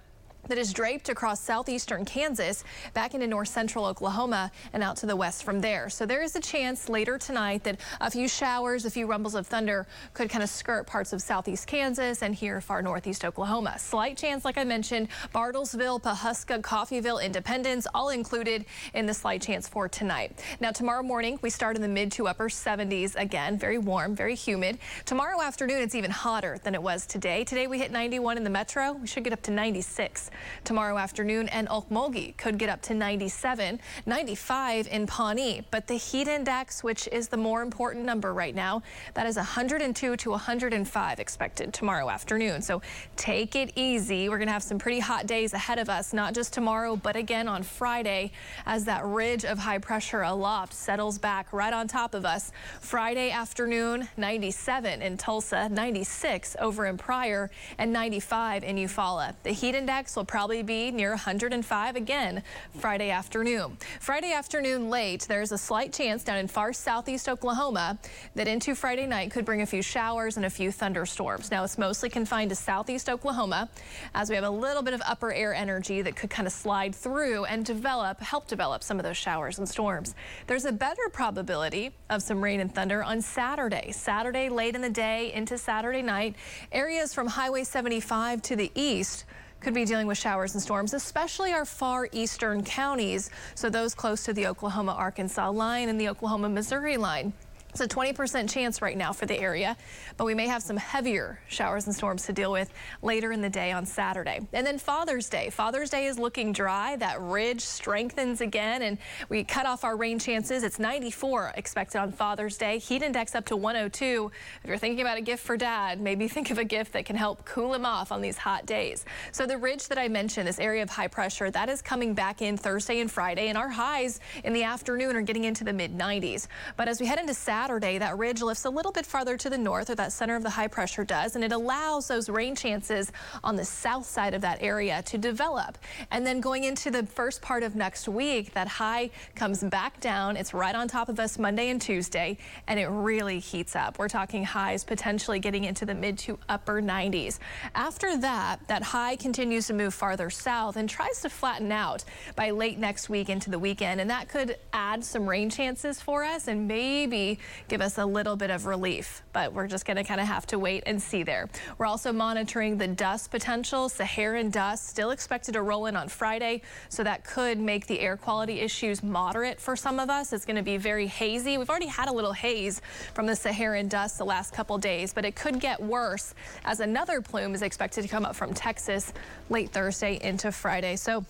that 0.49 0.59
is 0.59 0.73
draped 0.73 1.09
across 1.09 1.41
southeastern 1.41 2.05
Kansas 2.05 2.65
back 2.95 3.15
into 3.15 3.27
north 3.27 3.49
central 3.49 3.85
Oklahoma 3.85 4.51
and 4.73 4.83
out 4.83 4.97
to 4.97 5.07
the 5.07 5.15
west 5.15 5.45
from 5.45 5.61
there. 5.61 5.89
So 5.89 6.05
there 6.05 6.23
is 6.23 6.35
a 6.35 6.41
chance 6.41 6.89
later 6.89 7.17
tonight 7.17 7.63
that 7.65 7.79
a 8.01 8.11
few 8.11 8.27
showers, 8.27 8.85
a 8.85 8.91
few 8.91 9.07
rumbles 9.07 9.37
of 9.37 9.47
thunder 9.47 9.87
could 10.15 10.29
kind 10.29 10.43
of 10.43 10.51
skirt 10.51 10.87
parts 10.87 11.13
of 11.13 11.23
southeast 11.23 11.69
Kansas 11.69 12.23
and 12.23 12.35
here 12.35 12.61
far 12.61 12.83
northeast 12.83 13.25
Oklahoma. 13.25 13.79
Slight 13.79 14.17
chance, 14.17 14.45
like 14.45 14.59
I 14.59 14.65
mentioned, 14.65 15.09
Bartlesville, 15.33 16.03
Pawhuska, 16.03 16.61
Coffeyville, 16.61 17.23
Independence, 17.23 17.87
all 17.95 18.09
included 18.09 18.65
in 18.95 19.07
the 19.07 19.15
slight 19.15 19.43
chance 19.43 19.69
for 19.69 19.89
tonight. 19.89 20.43
Now 20.61 20.73
tomorrow 20.73 21.05
morning 21.05 21.39
we 21.43 21.51
start 21.51 21.77
in 21.77 21.83
the 21.83 21.89
mid 21.89 22.11
to 22.13 22.27
upper 22.27 22.49
70s 22.49 23.15
again, 23.15 23.59
very 23.59 23.79
warm, 23.79 24.17
very 24.17 24.35
humid. 24.35 24.79
Tomorrow 25.05 25.41
afternoon 25.41 25.83
it's 25.83 25.95
even 25.95 26.11
hotter 26.11 26.59
than 26.65 26.75
it 26.75 26.83
was 26.83 27.07
today. 27.07 27.45
Today 27.45 27.69
we 27.69 27.79
hit 27.79 27.93
91 27.93 28.37
in 28.37 28.45
the 28.45 28.51
metro. 28.51 28.93
We 28.93 29.07
should 29.07 29.23
get 29.23 29.33
up 29.33 29.43
to 29.43 29.53
96 29.53 30.32
tomorrow 30.65 30.99
afternoon, 30.99 31.49
and 31.49 31.69
Okmulgee 31.69 32.37
could 32.37 32.59
get 32.59 32.69
up 32.69 32.83
to 32.83 32.95
97, 32.95 33.81
95 34.07 34.89
in 34.89 35.07
Pawnee. 35.07 35.63
But 35.71 35.87
the 35.87 35.95
heat 35.95 36.29
index, 36.29 36.83
which 36.83 37.09
is 37.09 37.29
the 37.29 37.37
more 37.37 37.63
important 37.63 38.05
number 38.05 38.33
right 38.33 38.55
now, 38.55 38.83
that 39.15 39.27
is 39.27 39.37
102 39.37 40.17
to 40.17 40.31
105 40.31 41.21
expected 41.21 41.73
tomorrow 41.73 42.09
afternoon. 42.09 42.63
So 42.63 42.83
take 43.17 43.57
it 43.57 43.73
easy. 43.77 44.29
We're 44.29 44.39
going 44.39 44.49
to 44.49 44.53
have 44.53 44.63
some 44.63 44.79
pretty 44.79 45.01
hot 45.01 45.27
days 45.27 45.53
ahead 45.53 45.79
of 45.79 45.89
us, 45.89 46.13
not 46.13 46.35
just 46.35 46.53
tomorrow, 46.53 46.97
but 46.97 47.17
again 47.17 47.49
on 47.49 47.63
Friday 47.63 48.33
as 48.67 48.85
that 48.85 49.05
ridge 49.05 49.45
of 49.45 49.59
high 49.59 49.79
pressure 49.79 50.23
aloft 50.23 50.73
settles 50.75 51.19
back 51.19 51.53
right 51.53 51.73
on 51.73 51.89
top 51.89 52.15
of 52.15 52.25
us. 52.25 52.53
Friday 52.81 53.31
afternoon, 53.31 54.09
97 54.17 55.03
in 55.03 55.17
Tulsa, 55.17 55.69
96 55.69 56.57
over 56.61 56.87
in 56.87 56.97
Pryor, 56.97 57.51
and 57.79 57.93
95 57.93 58.65
in 58.65 58.77
Eufaula. 58.77 59.35
The 59.43 59.53
heat 59.53 59.75
index 59.75 60.17
will 60.17 60.22
will 60.23 60.27
probably 60.27 60.63
be 60.63 60.93
near 60.93 61.11
105 61.11 61.97
again 61.97 62.45
Friday 62.79 63.11
afternoon. 63.11 63.77
Friday 63.99 64.33
afternoon 64.33 64.89
late, 64.89 65.23
there's 65.23 65.51
a 65.51 65.59
slight 65.59 65.93
chance 65.93 66.23
down 66.23 66.39
in 66.39 66.47
far 66.47 66.73
southeast 66.73 67.29
Oklahoma 67.29 67.99
that 68.37 68.47
into 68.47 68.77
Friday 68.77 69.05
night 69.05 69.33
could 69.33 69.45
bring 69.45 69.63
a 69.63 69.67
few 69.67 69.83
showers 69.83 70.37
and 70.37 70.47
a 70.47 70.51
few 70.51 70.71
thunderstorms. 70.71 71.51
Now 71.51 71.65
it's 71.65 71.77
mostly 71.77 72.09
confined 72.09 72.51
to 72.51 72.55
southeast 72.55 73.09
Oklahoma 73.09 73.69
as 74.15 74.31
we 74.31 74.37
have 74.37 74.45
a 74.45 74.51
little 74.51 74.85
bit 74.85 74.95
of 74.95 75.03
upper 75.05 75.33
air 75.33 75.53
energy 75.53 76.03
that 76.03 76.15
could 76.15 76.31
kind 76.31 76.47
of 76.47 76.53
slide 76.53 76.95
through 76.95 77.45
and 77.47 77.65
develop, 77.65 78.21
help 78.21 78.47
develop 78.47 78.85
some 78.85 79.01
of 79.01 79.05
those 79.05 79.17
showers 79.17 79.59
and 79.59 79.69
storms. 79.69 80.15
There's 80.47 80.67
a 80.67 80.73
better 80.73 81.09
probability 81.13 81.91
of 82.11 82.23
some 82.23 82.41
rain 82.41 82.61
and 82.61 82.73
thunder 82.73 83.03
on 83.03 83.23
Saturday. 83.23 83.91
Saturday 83.91 84.49
late 84.49 84.77
in 84.77 84.83
the 84.83 84.91
day 84.91 85.33
into 85.33 85.59
Saturday 85.59 86.03
night. 86.03 86.37
Areas 86.71 87.13
from 87.13 87.27
Highway 87.27 87.65
75 87.65 88.41
to 88.43 88.55
the 88.55 88.71
east 88.77 89.25
could 89.63 89.75
be 89.75 89.85
dealing 89.85 90.07
with 90.07 90.19
showers 90.19 90.55
and 90.55 90.63
storms, 90.63 90.95
especially 90.95 91.53
our 91.53 91.65
far 91.65 92.09
eastern 92.13 92.63
counties. 92.65 93.31
So 93.55 93.71
those 93.71 93.95
close 93.95 94.25
to 94.25 94.33
the 94.33 94.47
Oklahoma-Arkansas 94.47 95.51
line 95.51 95.89
and 95.89 96.01
the 96.01 96.09
Oklahoma-Missouri 96.09 96.97
line. 96.97 97.33
It's 97.73 97.81
a 97.81 97.89
20% 97.89 98.53
chance 98.53 98.83
right 98.83 98.99
now 98.99 99.15
for 99.15 99.25
the 99.25 99.41
area, 99.41 99.79
but 100.19 100.27
we 100.27 100.35
may 100.35 100.47
have 100.47 100.63
some 100.63 100.77
heavier 100.77 101.41
showers 101.49 101.87
and 101.87 101.95
storms 101.95 102.27
to 102.27 102.33
deal 102.35 102.53
with 102.53 102.71
later 103.01 103.33
in 103.33 103.41
the 103.41 103.49
day 103.49 103.73
on 103.73 103.87
Saturday. 103.87 104.41
And 104.53 104.67
then 104.67 104.77
Father's 104.77 105.31
Day. 105.31 105.49
Father's 105.49 105.89
Day 105.89 106.05
is 106.05 106.19
looking 106.19 106.53
dry. 106.53 106.97
That 106.97 107.19
ridge 107.23 107.63
strengthens 107.63 108.43
again, 108.43 108.83
and 108.83 108.99
we 109.31 109.43
cut 109.43 109.65
off 109.65 109.85
our 109.85 109.97
rain 109.97 110.19
chances. 110.19 110.65
It's 110.65 110.79
94 110.79 111.55
expected 111.57 111.97
on 111.97 112.13
Father's 112.13 112.59
Day. 112.59 112.77
Heat 112.77 113.03
index 113.03 113.35
up 113.35 113.47
to 113.47 113.57
102. 113.57 114.31
If 114.63 114.69
you're 114.69 114.77
thinking 114.77 115.01
about 115.01 115.17
a 115.17 115.23
gift 115.23 115.43
for 115.43 115.57
dad, 115.57 115.99
maybe 115.99 116.29
think 116.29 116.51
of 116.51 116.59
a 116.59 116.65
gift 116.65 116.93
that 116.93 117.07
can 117.07 117.17
help 117.17 117.43
cool 117.47 117.73
him 117.73 117.87
off 117.87 118.13
on 118.13 118.21
these 118.21 118.37
hot 118.37 118.67
days. 118.67 119.07
So 119.31 119.47
the 119.47 119.57
ridge 119.57 119.89
that 119.89 119.97
I 119.97 120.09
mentioned, 120.09 120.47
this 120.47 120.61
area 120.61 120.83
of 120.83 120.91
high 120.91 121.09
pressure, 121.09 121.51
that 121.51 121.71
is 121.71 121.81
coming 121.81 122.13
back 122.13 122.43
in 122.43 122.59
Thursday 122.59 123.01
and 123.01 123.11
Friday, 123.11 123.49
and 123.49 123.57
our 123.57 123.71
highs 123.71 124.21
in 124.45 124.53
the 124.53 124.63
afternoon 124.63 125.17
are 125.17 125.23
getting 125.23 125.45
into 125.45 125.65
the 125.65 125.73
mid 125.73 125.97
90s. 125.97 126.49
But 126.77 126.87
as 126.87 127.01
we 127.01 127.07
head 127.07 127.19
into 127.19 127.33
Saturday, 127.33 127.62
Saturday, 127.63 127.97
that 127.97 128.19
ridge 128.19 128.43
lifts 128.43 128.65
a 128.65 128.71
little 128.71 128.91
bit 128.91 129.07
farther 129.07 129.37
to 129.37 129.49
the 129.49 129.57
north, 129.57 129.89
or 129.89 129.95
that 129.95 130.11
center 130.11 130.35
of 130.35 130.43
the 130.43 130.51
high 130.51 130.67
pressure 130.67 131.05
does, 131.05 131.37
and 131.37 131.45
it 131.45 131.53
allows 131.53 132.09
those 132.09 132.29
rain 132.29 132.57
chances 132.57 133.13
on 133.45 133.55
the 133.55 133.65
south 133.65 134.05
side 134.05 134.35
of 134.35 134.41
that 134.41 134.59
area 134.61 135.01
to 135.03 135.17
develop. 135.17 135.79
And 136.11 136.27
then 136.27 136.41
going 136.41 136.65
into 136.65 136.91
the 136.91 137.07
first 137.07 137.41
part 137.41 137.63
of 137.63 137.77
next 137.77 138.09
week, 138.09 138.53
that 138.55 138.67
high 138.67 139.11
comes 139.37 139.63
back 139.63 140.01
down. 140.01 140.37
It's 140.37 140.53
right 140.53 140.75
on 140.75 140.89
top 140.89 141.09
of 141.09 141.21
us 141.21 141.39
Monday 141.39 141.69
and 141.69 141.81
Tuesday, 141.81 142.37
and 142.67 142.81
it 142.81 142.87
really 142.87 143.39
heats 143.39 143.77
up. 143.77 143.97
We're 143.97 144.09
talking 144.09 144.43
highs 144.43 144.83
potentially 144.83 145.39
getting 145.39 145.63
into 145.63 145.87
the 145.87 145.95
mid 145.95 146.19
to 146.19 146.41
upper 146.49 146.83
90s. 146.83 147.39
After 147.77 148.17
that, 148.17 148.59
that 148.67 148.83
high 148.83 149.15
continues 149.15 149.69
to 149.69 149.73
move 149.73 149.95
farther 149.95 150.31
south 150.31 150.75
and 150.75 150.91
tries 150.91 151.23
to 151.23 151.31
flatten 151.31 151.71
out 151.71 152.03
by 152.35 152.51
late 152.51 152.81
next 152.81 153.09
week 153.09 153.29
into 153.29 153.51
the 153.51 153.59
weekend, 153.61 154.01
and 154.01 154.11
that 154.11 154.29
could 154.29 154.57
add 154.73 155.05
some 155.05 155.29
rain 155.29 155.49
chances 155.49 156.01
for 156.01 156.25
us 156.25 156.49
and 156.49 156.67
maybe 156.67 157.39
give 157.69 157.81
us 157.81 157.99
a 157.99 158.07
little 158.07 158.37
bit 158.37 158.51
of 158.51 158.67
relief, 158.67 159.23
but 159.33 159.53
we're 159.53 159.67
just 159.67 159.85
going 159.85 159.97
to 159.97 160.05
kind 160.05 160.21
of 160.21 160.27
have 160.27 160.47
to 160.47 160.59
wait 160.59 160.83
and 160.87 161.01
see 161.01 161.23
there. 161.23 161.49
We're 161.79 161.87
also 161.87 162.13
monitoring 162.13 162.79
the 162.79 162.89
dust 162.89 163.31
potential. 163.31 163.89
Saharan 163.89 164.51
dust 164.51 164.89
still 164.89 165.11
expected 165.11 165.53
to 165.53 165.63
roll 165.63 165.87
in 165.87 165.97
on 165.97 166.09
Friday, 166.09 166.63
so 166.89 167.03
that 167.05 167.25
could 167.25 167.59
make 167.59 167.87
the 167.87 168.01
air 168.01 168.17
quality 168.17 168.61
issues 168.61 169.03
moderate 169.03 169.61
for 169.61 169.77
some 169.77 169.99
of 169.99 170.11
us. 170.11 170.33
It's 170.33 170.45
going 170.45 170.57
to 170.57 170.63
be 170.63 170.77
very 170.77 171.07
hazy. 171.07 171.59
We've 171.59 171.71
already 171.71 171.87
had 171.87 172.09
a 172.09 172.13
little 172.13 172.33
haze 172.33 172.81
from 173.15 173.27
the 173.27 173.37
Saharan 173.37 173.89
dust 173.89 174.19
the 174.19 174.25
last 174.25 174.53
couple 174.53 174.79
days, 174.79 175.13
but 175.13 175.25
it 175.25 175.37
could 175.37 175.61
get 175.61 175.81
worse 175.81 176.35
as 176.65 176.81
another 176.81 177.21
plume 177.21 177.55
is 177.55 177.63
expected 177.63 178.03
to 178.03 178.09
come 178.09 178.25
up 178.25 178.37
from 178.37 178.55
Texas 178.55 179.13
late 179.51 179.71
Thursday 179.71 180.19
into 180.23 180.53
Friday. 180.53 180.97
So 180.97 181.25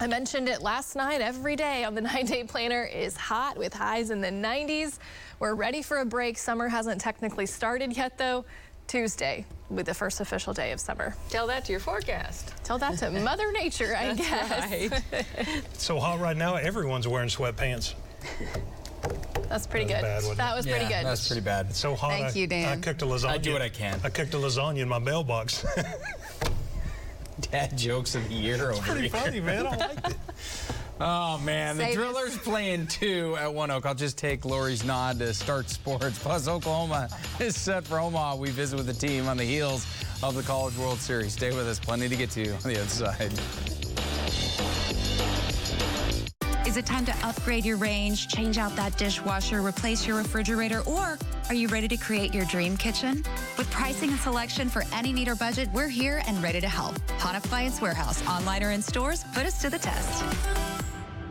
I 0.00 0.06
mentioned 0.06 0.48
it 0.48 0.60
last 0.60 0.96
night. 0.96 1.20
Every 1.20 1.56
day 1.56 1.84
on 1.84 1.94
the 1.94 2.00
nine 2.12 2.26
day 2.26 2.44
planner 2.44 2.84
is 2.84 3.16
hot 3.16 3.56
with 3.56 3.72
highs 3.72 4.10
in 4.10 4.20
the 4.20 4.28
90s. 4.30 4.98
We're 5.38 5.54
ready 5.54 5.82
for 5.82 5.98
a 5.98 6.04
break. 6.04 6.36
Summer 6.38 6.68
hasn't 6.68 7.00
technically 7.00 7.46
started 7.46 7.96
yet, 7.96 8.18
though. 8.18 8.44
Tuesday, 8.86 9.46
with 9.70 9.86
the 9.86 9.94
first 9.94 10.20
official 10.20 10.52
day 10.52 10.70
of 10.70 10.78
summer. 10.78 11.14
Tell 11.30 11.46
that 11.46 11.64
to 11.64 11.72
your 11.72 11.80
forecast. 11.80 12.52
Tell 12.64 12.76
that 12.78 12.98
to 12.98 13.10
Mother 13.22 13.50
Nature, 13.50 13.96
I 13.96 14.12
That's 14.12 14.18
guess. 14.28 14.50
right. 15.10 15.26
It's 15.72 15.82
so 15.82 15.98
hot 15.98 16.20
right 16.20 16.36
now, 16.36 16.56
everyone's 16.56 17.08
wearing 17.08 17.30
sweatpants. 17.30 17.94
That's 19.48 19.66
pretty 19.66 19.86
That 19.86 20.02
good. 20.02 20.02
bad, 20.28 20.36
that 20.36 20.52
it? 20.52 20.56
was 20.56 20.66
pretty 20.66 20.84
good. 20.86 21.06
That's 21.06 21.26
pretty 21.26 21.40
bad. 21.40 21.66
It's 21.70 21.78
so 21.78 21.94
hot. 21.94 22.10
Thank 22.10 22.36
I, 22.36 22.38
you, 22.38 22.46
Dan. 22.46 22.78
I 22.78 22.80
cooked 22.80 23.00
a 23.00 23.06
lasagna. 23.06 23.28
I 23.28 23.38
do 23.38 23.52
what 23.54 23.62
I 23.62 23.70
can. 23.70 23.98
I 24.04 24.10
cooked 24.10 24.34
a 24.34 24.36
lasagna 24.36 24.80
in 24.80 24.88
my 24.88 24.98
mailbox. 24.98 25.64
Dad 27.50 27.76
jokes 27.76 28.14
of 28.14 28.28
the 28.28 28.34
year 28.34 28.70
over 28.70 28.80
Pretty 28.80 29.02
here. 29.02 29.10
funny, 29.10 29.40
man. 29.40 29.66
I 29.66 29.76
liked 29.76 30.10
it. 30.10 30.16
Oh 31.00 31.38
man, 31.38 31.76
the 31.76 31.86
Save 31.86 31.96
Drillers 31.96 32.38
playing 32.38 32.86
two 32.86 33.34
at 33.36 33.48
ONEOK. 33.48 33.84
I'll 33.84 33.96
just 33.96 34.16
take 34.16 34.44
Lori's 34.44 34.84
nod 34.84 35.18
to 35.18 35.34
start 35.34 35.68
sports. 35.68 36.20
Plus, 36.20 36.46
Oklahoma 36.46 37.08
is 37.40 37.56
set 37.56 37.84
for 37.84 37.98
Omaha. 37.98 38.36
We 38.36 38.50
visit 38.50 38.76
with 38.76 38.86
the 38.86 38.92
team 38.92 39.26
on 39.26 39.36
the 39.36 39.44
heels 39.44 39.84
of 40.22 40.36
the 40.36 40.42
College 40.42 40.76
World 40.76 40.98
Series. 41.00 41.32
Stay 41.32 41.50
with 41.50 41.66
us. 41.66 41.80
Plenty 41.80 42.08
to 42.08 42.14
get 42.14 42.30
to 42.30 42.48
on 42.48 42.60
the 42.62 42.80
other 42.80 42.88
side. 42.88 43.32
Is 46.74 46.78
it 46.78 46.86
time 46.86 47.04
to 47.04 47.16
upgrade 47.24 47.64
your 47.64 47.76
range, 47.76 48.26
change 48.26 48.58
out 48.58 48.74
that 48.74 48.98
dishwasher, 48.98 49.64
replace 49.64 50.08
your 50.08 50.16
refrigerator, 50.16 50.80
or 50.86 51.16
are 51.48 51.54
you 51.54 51.68
ready 51.68 51.86
to 51.86 51.96
create 51.96 52.34
your 52.34 52.44
dream 52.46 52.76
kitchen? 52.76 53.22
With 53.56 53.70
pricing 53.70 54.10
and 54.10 54.18
selection 54.18 54.68
for 54.68 54.82
any 54.92 55.12
need 55.12 55.28
or 55.28 55.36
budget, 55.36 55.68
we're 55.72 55.86
here 55.86 56.20
and 56.26 56.42
ready 56.42 56.60
to 56.60 56.68
help. 56.68 56.98
Hahn 57.20 57.36
Appliance 57.36 57.80
Warehouse, 57.80 58.26
online 58.26 58.64
or 58.64 58.72
in 58.72 58.82
stores, 58.82 59.22
put 59.34 59.46
us 59.46 59.60
to 59.60 59.70
the 59.70 59.78
test. 59.78 60.24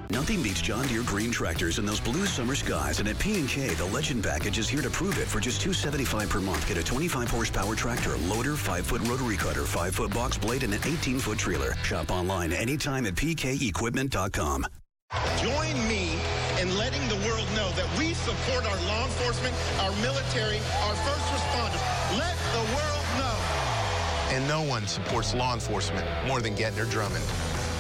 Nothing 0.10 0.42
beats 0.42 0.62
John 0.62 0.88
Deere 0.88 1.04
green 1.04 1.30
tractors 1.30 1.78
in 1.78 1.86
those 1.86 2.00
blue 2.00 2.26
summer 2.26 2.56
skies. 2.56 3.02
And 3.02 3.10
at 3.10 3.20
P&K, 3.20 3.68
the 3.74 3.88
Legend 3.88 4.24
Package 4.24 4.60
is 4.60 4.70
here 4.70 4.82
to 4.82 4.90
prove 4.90 5.18
it 5.20 5.28
for 5.28 5.42
just 5.42 5.60
275 5.60 6.30
per 6.30 6.40
month. 6.40 6.66
Get 6.70 6.78
a 6.78 6.84
25 6.86 7.30
horsepower 7.30 7.76
tractor, 7.76 8.16
loader, 8.30 8.54
5-foot 8.54 9.06
rotary 9.10 9.36
cutter, 9.36 9.64
5-foot 9.64 10.14
box 10.14 10.38
blade, 10.38 10.64
and 10.64 10.74
an 10.74 10.80
18-foot 10.80 11.38
trailer. 11.38 11.76
Shop 11.84 12.12
online 12.12 12.54
anytime 12.54 13.06
at 13.06 13.16
pkequipment.com. 13.16 14.68
Join 15.44 15.76
me 15.90 16.16
in 16.62 16.78
letting 16.78 17.06
the 17.10 17.16
world 17.28 17.48
know 17.56 17.70
that 17.72 17.86
we 18.00 18.14
support 18.14 18.66
our 18.66 18.78
law 18.88 19.04
enforcement, 19.04 19.54
our 19.82 19.92
military, 19.98 20.58
our 20.88 20.96
first 21.04 21.26
responders. 21.36 21.84
Let 22.18 22.38
the 22.54 22.64
world 22.74 23.06
know. 23.20 23.36
And 24.32 24.48
no 24.48 24.62
one 24.62 24.88
supports 24.88 25.34
law 25.34 25.54
enforcement 25.54 26.08
more 26.26 26.40
than 26.40 26.56
Gentner 26.56 26.90
Drummond. 26.90 27.26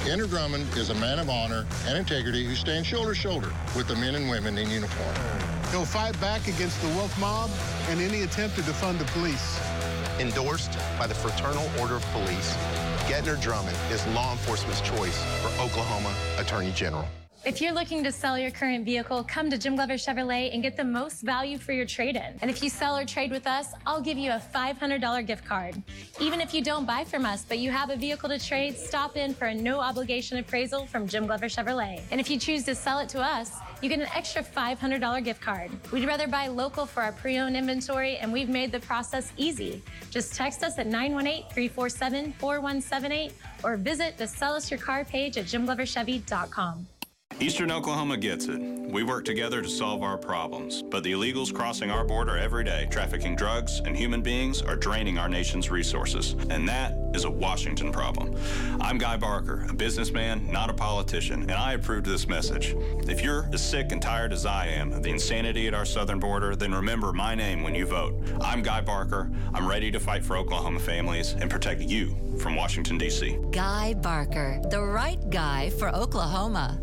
Andrew 0.07 0.27
Drummond 0.27 0.67
is 0.75 0.89
a 0.89 0.95
man 0.95 1.19
of 1.19 1.29
honor 1.29 1.65
and 1.87 1.97
integrity 1.97 2.43
who 2.43 2.53
stands 2.53 2.85
shoulder 2.85 3.13
to 3.13 3.15
shoulder 3.15 3.53
with 3.77 3.87
the 3.87 3.95
men 3.95 4.15
and 4.15 4.29
women 4.29 4.57
in 4.57 4.69
uniform. 4.69 5.15
He'll 5.71 5.85
fight 5.85 6.19
back 6.19 6.47
against 6.47 6.81
the 6.81 6.89
wolf 6.89 7.17
mob 7.17 7.49
and 7.87 8.01
any 8.01 8.23
attempt 8.23 8.57
to 8.57 8.61
defund 8.63 8.99
the 8.99 9.05
police. 9.05 9.59
Endorsed 10.19 10.77
by 10.99 11.07
the 11.07 11.15
Fraternal 11.15 11.69
Order 11.79 11.95
of 11.95 12.03
Police, 12.11 12.53
Gentner 13.07 13.41
Drummond 13.41 13.77
is 13.89 14.05
law 14.07 14.33
enforcement's 14.33 14.81
choice 14.81 15.23
for 15.41 15.47
Oklahoma 15.61 16.13
Attorney 16.37 16.71
General. 16.73 17.07
If 17.45 17.59
you're 17.59 17.73
looking 17.73 18.05
to 18.05 18.11
sell 18.13 18.39
your 18.39 18.51
current 18.51 18.85
vehicle, 18.85 19.21
come 19.25 19.49
to 19.49 19.57
Jim 19.57 19.75
Glover 19.75 19.95
Chevrolet 19.95 20.53
and 20.53 20.63
get 20.63 20.77
the 20.77 20.83
most 20.85 21.23
value 21.23 21.57
for 21.57 21.73
your 21.73 21.85
trade-in. 21.85 22.39
And 22.41 22.49
if 22.49 22.63
you 22.63 22.69
sell 22.69 22.97
or 22.97 23.03
trade 23.03 23.31
with 23.31 23.45
us, 23.45 23.73
I'll 23.85 23.99
give 23.99 24.17
you 24.17 24.31
a 24.31 24.41
$500 24.55 25.27
gift 25.27 25.43
card. 25.43 25.75
Even 26.21 26.39
if 26.39 26.53
you 26.53 26.63
don't 26.63 26.85
buy 26.85 27.03
from 27.03 27.25
us, 27.25 27.43
but 27.43 27.59
you 27.59 27.69
have 27.69 27.89
a 27.89 27.97
vehicle 27.97 28.29
to 28.29 28.39
trade, 28.39 28.77
stop 28.77 29.17
in 29.17 29.33
for 29.33 29.47
a 29.47 29.53
no 29.53 29.81
obligation 29.81 30.37
appraisal 30.37 30.85
from 30.85 31.05
Jim 31.05 31.25
Glover 31.25 31.47
Chevrolet. 31.47 31.99
And 32.11 32.21
if 32.21 32.29
you 32.29 32.39
choose 32.39 32.63
to 32.63 32.75
sell 32.75 32.99
it 32.99 33.09
to 33.09 33.19
us, 33.19 33.51
you 33.81 33.89
get 33.89 33.99
an 33.99 34.07
extra 34.15 34.41
$500 34.41 35.23
gift 35.25 35.41
card. 35.41 35.69
We'd 35.91 36.07
rather 36.07 36.29
buy 36.29 36.47
local 36.47 36.85
for 36.85 37.03
our 37.03 37.11
pre-owned 37.11 37.57
inventory, 37.57 38.15
and 38.15 38.31
we've 38.31 38.47
made 38.47 38.71
the 38.71 38.79
process 38.79 39.33
easy. 39.35 39.83
Just 40.11 40.33
text 40.33 40.63
us 40.63 40.79
at 40.79 40.87
918-347-4178 40.87 43.33
or 43.65 43.75
visit 43.75 44.17
the 44.17 44.27
Sell 44.27 44.55
Us 44.55 44.71
Your 44.71 44.79
Car 44.79 45.03
page 45.03 45.37
at 45.37 45.43
jimgloverchevy.com. 45.43 46.87
Eastern 47.39 47.71
Oklahoma 47.71 48.17
gets 48.17 48.47
it. 48.47 48.59
We 48.93 49.03
work 49.03 49.25
together 49.25 49.61
to 49.61 49.67
solve 49.67 50.03
our 50.03 50.17
problems, 50.17 50.83
but 50.83 51.03
the 51.03 51.13
illegals 51.13 51.51
crossing 51.51 51.89
our 51.89 52.03
border 52.03 52.37
every 52.37 52.63
day, 52.63 52.87
trafficking 52.91 53.35
drugs 53.35 53.81
and 53.85 53.97
human 53.97 54.21
beings, 54.21 54.61
are 54.61 54.75
draining 54.75 55.17
our 55.17 55.27
nation's 55.27 55.71
resources. 55.71 56.35
And 56.51 56.69
that 56.69 56.95
is 57.15 57.23
a 57.23 57.31
Washington 57.31 57.91
problem. 57.91 58.35
I'm 58.79 58.99
Guy 58.99 59.17
Barker, 59.17 59.65
a 59.67 59.73
businessman, 59.73 60.49
not 60.51 60.69
a 60.69 60.73
politician, 60.73 61.41
and 61.41 61.53
I 61.53 61.73
approve 61.73 62.03
this 62.03 62.27
message. 62.27 62.75
If 63.07 63.23
you're 63.23 63.49
as 63.51 63.67
sick 63.67 63.91
and 63.91 64.01
tired 64.01 64.31
as 64.31 64.45
I 64.45 64.67
am 64.67 64.93
of 64.93 65.01
the 65.01 65.09
insanity 65.09 65.67
at 65.67 65.73
our 65.73 65.85
southern 65.85 66.19
border, 66.19 66.55
then 66.55 66.71
remember 66.71 67.13
my 67.13 67.33
name 67.33 67.63
when 67.63 67.73
you 67.73 67.87
vote. 67.87 68.15
I'm 68.41 68.61
Guy 68.61 68.81
Barker. 68.81 69.31
I'm 69.55 69.67
ready 69.67 69.89
to 69.89 69.99
fight 69.99 70.23
for 70.23 70.37
Oklahoma 70.37 70.79
families 70.79 71.33
and 71.33 71.49
protect 71.49 71.81
you 71.81 72.15
from 72.37 72.55
Washington, 72.55 72.99
D.C. 72.99 73.39
Guy 73.51 73.95
Barker, 73.95 74.61
the 74.69 74.83
right 74.83 75.29
guy 75.31 75.71
for 75.71 75.89
Oklahoma. 75.89 76.79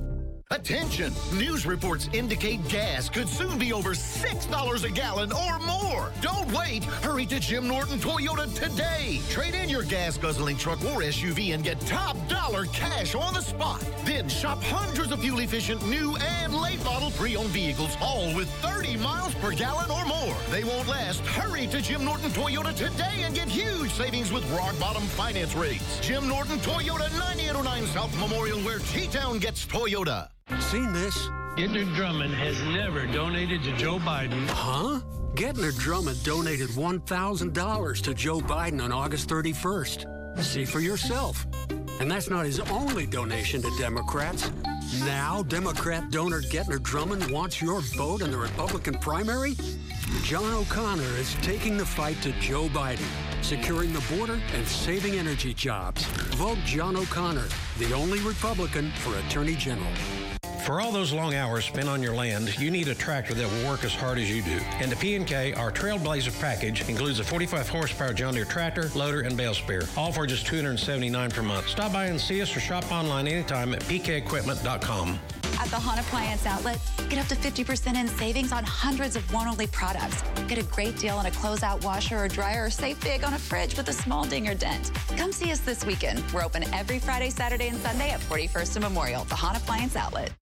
Attention! 0.53 1.13
News 1.33 1.65
reports 1.65 2.09
indicate 2.13 2.67
gas 2.69 3.09
could 3.09 3.29
soon 3.29 3.57
be 3.57 3.73
over 3.73 3.91
$6 3.91 4.85
a 4.85 4.91
gallon 4.91 5.33
or 5.33 5.61
more. 5.61 6.11
Don't 6.21 6.53
wait. 6.53 6.83
Hurry 7.05 7.25
to 7.27 7.39
Jim 7.39 7.69
Norton 7.69 8.01
Toyota 8.01 8.53
today. 8.53 9.21
Trade 9.31 9.55
in 9.55 9.69
your 9.69 9.85
gas 9.85 10.19
guzzling 10.19 10.57
truck 10.57 10.81
or 10.87 11.03
SUV 11.03 11.55
and 11.55 11.63
get 11.63 11.79
top 11.83 12.17
dollar 12.29 12.65
cash 12.67 13.15
on 13.15 13.33
the 13.33 13.41
spot. 13.41 13.81
Then 14.05 14.29
shop 14.29 14.61
hundreds 14.65 15.13
of 15.13 15.21
fuel 15.21 15.39
efficient 15.39 15.87
new 15.87 16.17
and 16.17 16.53
late 16.53 16.83
model 16.85 17.13
pre 17.13 17.37
owned 17.37 17.51
vehicles, 17.51 17.97
all 18.01 18.35
with 18.35 18.51
30 18.55 18.97
miles 18.97 19.33
per 19.37 19.53
gallon 19.53 19.89
or 19.89 20.05
more. 20.05 20.37
They 20.51 20.65
won't 20.65 20.89
last. 20.89 21.21
Hurry 21.27 21.69
to 21.69 21.81
Jim 21.81 22.05
Norton 22.05 22.31
Toyota 22.31 22.75
today 22.75 23.23
and 23.23 23.37
get 23.37 23.47
huge 23.47 23.93
savings 23.93 24.33
with 24.33 24.45
rock 24.51 24.77
bottom 24.81 25.05
finance 25.05 25.55
rates. 25.55 26.01
Jim 26.01 26.27
Norton 26.27 26.59
Toyota 26.59 27.09
9809 27.21 27.87
South 27.87 28.19
Memorial, 28.19 28.59
where 28.63 28.81
T 28.81 29.07
Town 29.07 29.39
gets 29.39 29.65
Toyota. 29.65 30.29
Seen 30.71 30.93
this? 30.93 31.27
Gentner 31.57 31.93
Drummond 31.97 32.33
has 32.33 32.63
never 32.63 33.05
donated 33.05 33.61
to 33.65 33.77
Joe 33.77 33.99
Biden. 33.99 34.47
Huh? 34.47 35.01
Gentner 35.35 35.77
Drummond 35.77 36.23
donated 36.23 36.69
$1,000 36.69 38.03
to 38.03 38.15
Joe 38.15 38.39
Biden 38.39 38.81
on 38.81 38.93
August 38.93 39.29
31st. 39.29 40.39
See 40.39 40.65
for 40.65 40.79
yourself. 40.79 41.45
And 41.99 42.09
that's 42.09 42.31
not 42.31 42.47
his 42.47 42.61
only 42.71 43.05
donation 43.05 43.61
to 43.63 43.71
Democrats. 43.81 44.49
Now, 45.01 45.43
Democrat 45.43 46.09
donor 46.13 46.41
Gentner 46.41 46.81
Drummond 46.81 47.29
wants 47.33 47.61
your 47.61 47.81
vote 47.81 48.23
in 48.23 48.31
the 48.31 48.39
Republican 48.39 48.95
primary? 48.95 49.57
John 50.23 50.55
O'Connor 50.55 51.17
is 51.19 51.35
taking 51.43 51.77
the 51.79 51.87
fight 51.87 52.23
to 52.23 52.31
Joe 52.39 52.69
Biden, 52.69 53.09
securing 53.43 53.93
the 53.93 54.15
border 54.15 54.41
and 54.55 54.65
saving 54.69 55.15
energy 55.15 55.53
jobs. 55.53 56.05
Vote 56.37 56.59
John 56.65 56.97
O'Connor, 56.97 57.49
the 57.79 57.93
only 57.93 58.21
Republican 58.21 58.93
for 58.93 59.19
Attorney 59.19 59.57
General. 59.57 59.91
For 60.65 60.81
all 60.81 60.93
those 60.93 61.13
long 61.13 61.35
hours 61.35 61.65
spent 61.65 61.89
on 61.89 62.03
your 62.03 62.15
land, 62.15 62.59
you 62.61 62.71
need 62.71 62.89
a 62.89 62.95
tractor 62.95 63.35
that 63.35 63.51
will 63.51 63.69
work 63.69 63.83
as 63.83 63.95
hard 63.95 64.19
as 64.19 64.31
you 64.31 64.43
do. 64.43 64.61
And 64.79 64.93
the 64.93 64.97
P&K, 64.97 65.55
our 65.55 65.73
Trailblazer 65.73 66.39
package 66.41 66.89
includes 66.89 67.19
a 67.19 67.25
45 67.25 67.69
horsepower 67.69 68.13
John 68.13 68.35
Deere 68.35 68.45
tractor, 68.45 68.91
loader, 68.95 69.23
and 69.23 69.37
bale 69.37 69.55
spear, 69.55 69.83
all 69.97 70.13
for 70.13 70.27
just 70.27 70.47
$279 70.47 71.33
per 71.33 71.43
month. 71.43 71.69
Stop 71.69 71.93
by 71.93 72.07
and 72.07 72.21
see 72.21 72.43
us 72.43 72.55
or 72.57 72.61
shop 72.61 72.91
online 72.93 73.27
anytime 73.27 73.73
at 73.73 73.81
pkequipment.com. 73.81 75.19
At 75.59 75.69
the 75.69 75.77
Hahn 75.77 75.99
Appliance 75.99 76.47
Outlet, 76.47 76.79
get 77.09 77.19
up 77.19 77.27
to 77.27 77.35
50% 77.35 77.97
in 77.97 78.09
savings 78.09 78.53
on 78.53 78.65
hundreds 78.65 79.17
of 79.17 79.33
one-only 79.33 79.67
products. 79.67 80.23
Get 80.47 80.59
a 80.59 80.63
great 80.63 80.97
deal 80.99 81.17
on 81.17 81.27
a 81.27 81.31
closeout 81.31 81.83
washer 81.85 82.19
or 82.19 82.29
dryer 82.29 82.67
or 82.67 82.71
save 82.71 83.01
big 83.03 83.25
on 83.25 83.35
a 83.35 83.39
fridge 83.39 83.77
with 83.77 83.89
a 83.89 83.93
small 83.93 84.25
ding 84.25 84.49
or 84.49 84.55
dent. 84.55 84.93
Come 85.17 85.33
see 85.33 85.53
us 85.53 85.61
this 85.61 85.85
weekend. 85.85 86.23
We're 86.33 86.45
open 86.45 86.65
every 86.73 86.99
Friday, 86.99 87.31
Saturday, 87.31 87.69
and 87.69 87.79
Sunday 87.79 88.11
at 88.11 88.21
41st 88.21 88.77
and 88.77 88.85
Memorial, 88.85 89.25
the 89.25 89.35
Hahn 89.35 89.57
Appliance 89.57 89.97
Outlet. 89.97 90.33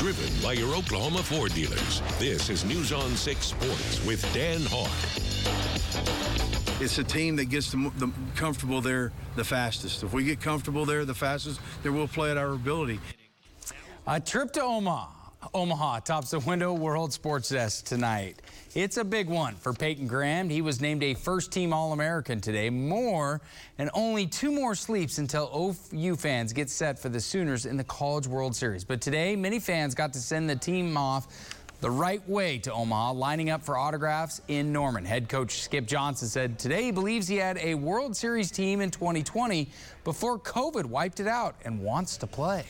Driven 0.00 0.32
by 0.42 0.54
your 0.54 0.74
Oklahoma 0.74 1.18
Ford 1.22 1.52
dealers. 1.52 2.00
This 2.18 2.48
is 2.48 2.64
News 2.64 2.90
on 2.90 3.14
6 3.14 3.44
Sports 3.44 4.06
with 4.06 4.22
Dan 4.32 4.62
Hawk. 4.70 4.90
It's 6.80 6.96
a 6.96 7.04
team 7.04 7.36
that 7.36 7.50
gets 7.50 7.70
the, 7.70 7.92
the 7.98 8.10
comfortable 8.34 8.80
there 8.80 9.12
the 9.36 9.44
fastest. 9.44 10.02
If 10.02 10.14
we 10.14 10.24
get 10.24 10.40
comfortable 10.40 10.86
there 10.86 11.04
the 11.04 11.12
fastest, 11.12 11.60
then 11.82 11.94
we'll 11.94 12.08
play 12.08 12.30
at 12.30 12.38
our 12.38 12.54
ability. 12.54 12.98
A 14.06 14.18
trip 14.18 14.52
to 14.52 14.62
Omaha. 14.62 15.10
Omaha 15.52 16.00
tops 16.00 16.30
the 16.30 16.38
Window 16.38 16.72
World 16.72 17.12
Sports 17.12 17.50
Desk 17.50 17.84
tonight. 17.84 18.40
It's 18.72 18.98
a 18.98 19.04
big 19.04 19.28
one 19.28 19.56
for 19.56 19.72
Peyton 19.72 20.06
Graham. 20.06 20.48
He 20.48 20.62
was 20.62 20.80
named 20.80 21.02
a 21.02 21.14
first 21.14 21.50
team 21.50 21.72
All 21.72 21.92
American 21.92 22.40
today. 22.40 22.70
More 22.70 23.40
and 23.78 23.90
only 23.94 24.28
two 24.28 24.52
more 24.52 24.76
sleeps 24.76 25.18
until 25.18 25.50
OU 25.92 26.14
fans 26.14 26.52
get 26.52 26.70
set 26.70 26.96
for 26.96 27.08
the 27.08 27.18
Sooners 27.20 27.66
in 27.66 27.76
the 27.76 27.82
College 27.82 28.28
World 28.28 28.54
Series. 28.54 28.84
But 28.84 29.00
today, 29.00 29.34
many 29.34 29.58
fans 29.58 29.96
got 29.96 30.12
to 30.12 30.20
send 30.20 30.48
the 30.48 30.54
team 30.54 30.96
off 30.96 31.26
the 31.80 31.90
right 31.90 32.26
way 32.28 32.58
to 32.58 32.72
Omaha, 32.72 33.14
lining 33.14 33.50
up 33.50 33.64
for 33.64 33.76
autographs 33.76 34.40
in 34.46 34.72
Norman. 34.72 35.04
Head 35.04 35.28
coach 35.28 35.62
Skip 35.62 35.86
Johnson 35.86 36.28
said 36.28 36.56
today 36.56 36.84
he 36.84 36.90
believes 36.92 37.26
he 37.26 37.38
had 37.38 37.58
a 37.58 37.74
World 37.74 38.16
Series 38.16 38.52
team 38.52 38.80
in 38.80 38.92
2020 38.92 39.68
before 40.04 40.38
COVID 40.38 40.84
wiped 40.84 41.18
it 41.18 41.26
out 41.26 41.56
and 41.64 41.82
wants 41.82 42.16
to 42.18 42.28
play. 42.28 42.66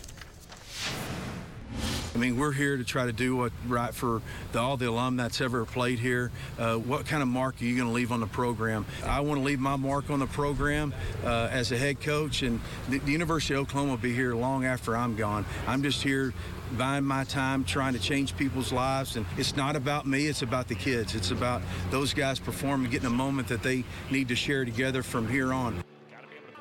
Mean, 2.20 2.38
we're 2.38 2.52
here 2.52 2.76
to 2.76 2.84
try 2.84 3.06
to 3.06 3.12
do 3.12 3.36
what 3.36 3.52
right 3.66 3.94
for 3.94 4.22
the, 4.52 4.60
all 4.60 4.76
the 4.76 4.88
alum 4.88 5.16
that's 5.16 5.40
ever 5.40 5.64
played 5.64 5.98
here. 5.98 6.30
Uh, 6.58 6.76
what 6.76 7.06
kind 7.06 7.22
of 7.22 7.28
mark 7.28 7.60
are 7.60 7.64
you 7.64 7.76
going 7.76 7.88
to 7.88 7.94
leave 7.94 8.12
on 8.12 8.20
the 8.20 8.26
program? 8.26 8.86
I 9.04 9.20
want 9.20 9.40
to 9.40 9.44
leave 9.44 9.58
my 9.58 9.76
mark 9.76 10.10
on 10.10 10.20
the 10.20 10.26
program 10.26 10.94
uh, 11.24 11.48
as 11.50 11.72
a 11.72 11.78
head 11.78 12.00
coach, 12.00 12.42
and 12.42 12.60
the, 12.88 12.98
the 12.98 13.12
University 13.12 13.54
of 13.54 13.60
Oklahoma 13.60 13.92
will 13.92 13.98
be 13.98 14.14
here 14.14 14.34
long 14.34 14.64
after 14.64 14.96
I'm 14.96 15.16
gone. 15.16 15.44
I'm 15.66 15.82
just 15.82 16.02
here 16.02 16.34
buying 16.78 17.04
my 17.04 17.24
time 17.24 17.64
trying 17.64 17.94
to 17.94 17.98
change 17.98 18.36
people's 18.36 18.70
lives 18.70 19.16
and 19.16 19.26
it's 19.36 19.56
not 19.56 19.74
about 19.74 20.06
me 20.06 20.28
it's 20.28 20.42
about 20.42 20.68
the 20.68 20.74
kids 20.76 21.16
it's 21.16 21.32
about 21.32 21.60
those 21.90 22.14
guys 22.14 22.38
performing 22.38 22.88
getting 22.88 23.08
a 23.08 23.10
moment 23.10 23.48
that 23.48 23.60
they 23.60 23.82
need 24.08 24.28
to 24.28 24.36
share 24.36 24.64
together 24.64 25.02
from 25.02 25.28
here 25.28 25.52
on 25.52 25.82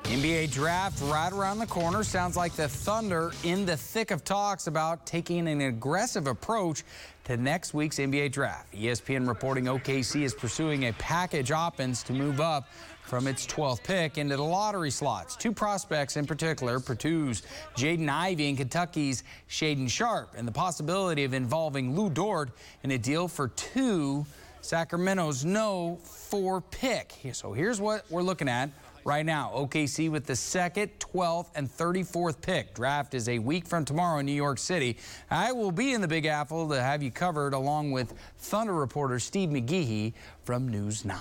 NBA 0.04 0.50
draft 0.50 1.00
right 1.02 1.32
around 1.32 1.58
the 1.58 1.66
corner. 1.66 2.02
Sounds 2.02 2.36
like 2.36 2.52
the 2.52 2.68
Thunder 2.68 3.32
in 3.44 3.64
the 3.64 3.76
thick 3.76 4.10
of 4.10 4.24
talks 4.24 4.66
about 4.66 5.06
taking 5.06 5.46
an 5.46 5.60
aggressive 5.60 6.26
approach 6.26 6.82
to 7.24 7.36
next 7.36 7.74
week's 7.74 7.98
NBA 7.98 8.32
draft. 8.32 8.72
ESPN 8.74 9.28
reporting 9.28 9.66
OKC 9.66 10.22
is 10.22 10.34
pursuing 10.34 10.86
a 10.86 10.92
package 10.94 11.52
options 11.52 12.02
to 12.04 12.12
move 12.12 12.40
up 12.40 12.68
from 13.02 13.26
its 13.26 13.46
12th 13.46 13.82
pick 13.82 14.18
into 14.18 14.36
the 14.36 14.42
lottery 14.42 14.90
slots. 14.90 15.36
Two 15.36 15.52
prospects 15.52 16.16
in 16.16 16.26
particular, 16.26 16.80
Purdue's 16.80 17.42
Jaden 17.76 18.08
Ivey 18.08 18.48
and 18.48 18.58
Kentucky's 18.58 19.24
Shaedon 19.48 19.88
Sharpe, 19.88 20.34
and 20.36 20.46
the 20.46 20.52
possibility 20.52 21.24
of 21.24 21.34
involving 21.34 21.96
Lu 21.96 22.10
Dort 22.10 22.50
in 22.82 22.90
a 22.92 22.98
deal 22.98 23.28
for 23.28 23.48
two 23.48 24.26
Sacramento's 24.62 25.44
no 25.44 25.98
four 26.02 26.60
pick. 26.60 27.12
So 27.32 27.52
here's 27.52 27.80
what 27.80 28.04
we're 28.10 28.22
looking 28.22 28.48
at 28.48 28.70
right 29.10 29.26
now. 29.26 29.50
OKC 29.52 30.08
with 30.08 30.24
the 30.24 30.36
second, 30.36 30.88
12th, 31.00 31.48
and 31.56 31.68
34th 31.68 32.40
pick. 32.40 32.72
Draft 32.74 33.12
is 33.12 33.28
a 33.28 33.40
week 33.40 33.66
from 33.66 33.84
tomorrow 33.84 34.20
in 34.20 34.26
New 34.26 34.30
York 34.30 34.56
City. 34.56 34.96
I 35.32 35.50
will 35.50 35.72
be 35.72 35.94
in 35.94 36.00
the 36.00 36.06
Big 36.06 36.26
Apple 36.26 36.68
to 36.68 36.80
have 36.80 37.02
you 37.02 37.10
covered 37.10 37.52
along 37.52 37.90
with 37.90 38.14
Thunder 38.38 38.72
reporter 38.72 39.18
Steve 39.18 39.48
McGehee 39.48 40.12
from 40.44 40.68
News 40.68 41.04
9. 41.04 41.18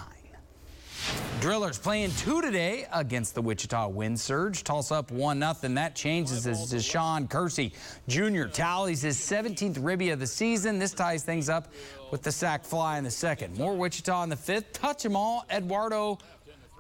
Drillers 1.41 1.80
playing 1.80 2.12
two 2.12 2.43
today 2.43 2.86
against 2.93 3.34
the 3.34 3.41
Wichita 3.41 3.88
Wind 3.88 4.19
Surge. 4.19 4.63
Tulsa 4.63 4.93
up 4.93 5.10
1 5.10 5.39
0. 5.39 5.73
That 5.73 5.95
changes 5.95 6.45
as 6.45 6.71
DaShawn 6.71 7.28
Keirsey 7.28 7.73
Jr. 8.08 8.47
tallies 8.52 9.02
his 9.02 9.17
17th 9.17 9.84
ribby 9.84 10.12
of 10.12 10.19
the 10.19 10.28
season. 10.28 10.78
This 10.78 10.93
ties 10.93 11.23
things 11.23 11.49
up 11.49 11.73
with 12.12 12.21
the 12.21 12.32
sack 12.32 12.63
fly 12.63 12.99
in 12.99 13.04
the 13.04 13.10
second. 13.10 13.58
More 13.58 13.75
Wichita 13.75 14.21
in 14.21 14.30
the 14.30 14.36
fifth. 14.36 14.73
Touch 14.73 15.02
them 15.02 15.15
all. 15.15 15.43
Eduardo 15.49 16.19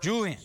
Julien 0.03 0.37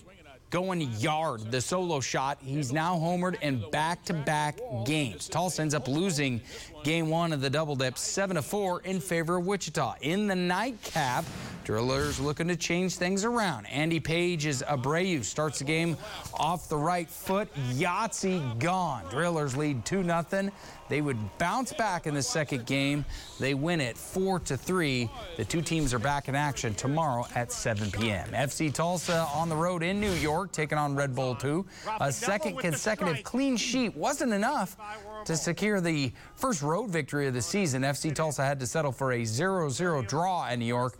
going 0.54 0.82
yard, 1.00 1.50
the 1.50 1.60
solo 1.60 1.98
shot. 1.98 2.38
He's 2.40 2.72
now 2.72 2.94
homered 2.94 3.42
in 3.42 3.68
back-to-back 3.72 4.60
games. 4.86 5.28
Tulsa 5.28 5.62
ends 5.62 5.74
up 5.74 5.88
losing 5.88 6.40
game 6.84 7.08
one 7.08 7.32
of 7.32 7.40
the 7.40 7.50
double 7.50 7.74
dip 7.74 7.96
7 7.96 8.36
to 8.36 8.42
4 8.42 8.82
in 8.82 9.00
favor 9.00 9.38
of 9.38 9.46
Wichita. 9.46 9.94
In 10.02 10.26
the 10.26 10.36
nightcap, 10.36 11.24
Drillers 11.64 12.20
looking 12.20 12.46
to 12.48 12.56
change 12.56 12.96
things 12.96 13.24
around. 13.24 13.64
Andy 13.66 13.98
Page's 13.98 14.62
Abreu 14.62 15.24
starts 15.24 15.60
the 15.60 15.64
game 15.64 15.96
off 16.34 16.68
the 16.68 16.76
right 16.76 17.08
foot. 17.08 17.48
Yahtzee 17.72 18.58
gone. 18.58 19.02
Drillers 19.10 19.56
lead 19.56 19.84
2 19.86 20.04
0. 20.04 20.50
They 20.90 21.00
would 21.00 21.16
bounce 21.38 21.72
back 21.72 22.06
in 22.06 22.12
the 22.12 22.22
second 22.22 22.66
game. 22.66 23.06
They 23.40 23.54
win 23.54 23.80
it 23.80 23.96
4 23.96 24.40
to 24.40 24.56
3. 24.58 25.08
The 25.38 25.44
two 25.46 25.62
teams 25.62 25.94
are 25.94 25.98
back 25.98 26.28
in 26.28 26.34
action 26.34 26.74
tomorrow 26.74 27.26
at 27.34 27.50
7 27.50 27.90
p.m. 27.90 28.28
FC 28.28 28.72
Tulsa 28.72 29.26
on 29.34 29.48
the 29.48 29.56
road 29.56 29.82
in 29.82 29.98
New 29.98 30.12
York, 30.12 30.52
taking 30.52 30.76
on 30.76 30.94
Red 30.94 31.14
Bull 31.14 31.34
2. 31.34 31.64
A 32.00 32.12
second 32.12 32.58
consecutive 32.58 33.24
clean 33.24 33.56
sheet 33.56 33.96
wasn't 33.96 34.34
enough 34.34 34.76
to 35.24 35.34
secure 35.34 35.80
the 35.80 36.12
first 36.34 36.60
road 36.60 36.73
victory 36.82 37.26
of 37.28 37.34
the 37.34 37.42
season. 37.42 37.82
FC 37.82 38.14
Tulsa 38.14 38.44
had 38.44 38.58
to 38.60 38.66
settle 38.66 38.92
for 38.92 39.12
a 39.12 39.24
0 39.24 39.70
0 39.70 40.02
draw 40.02 40.48
in 40.48 40.58
New 40.58 40.66
York 40.66 40.98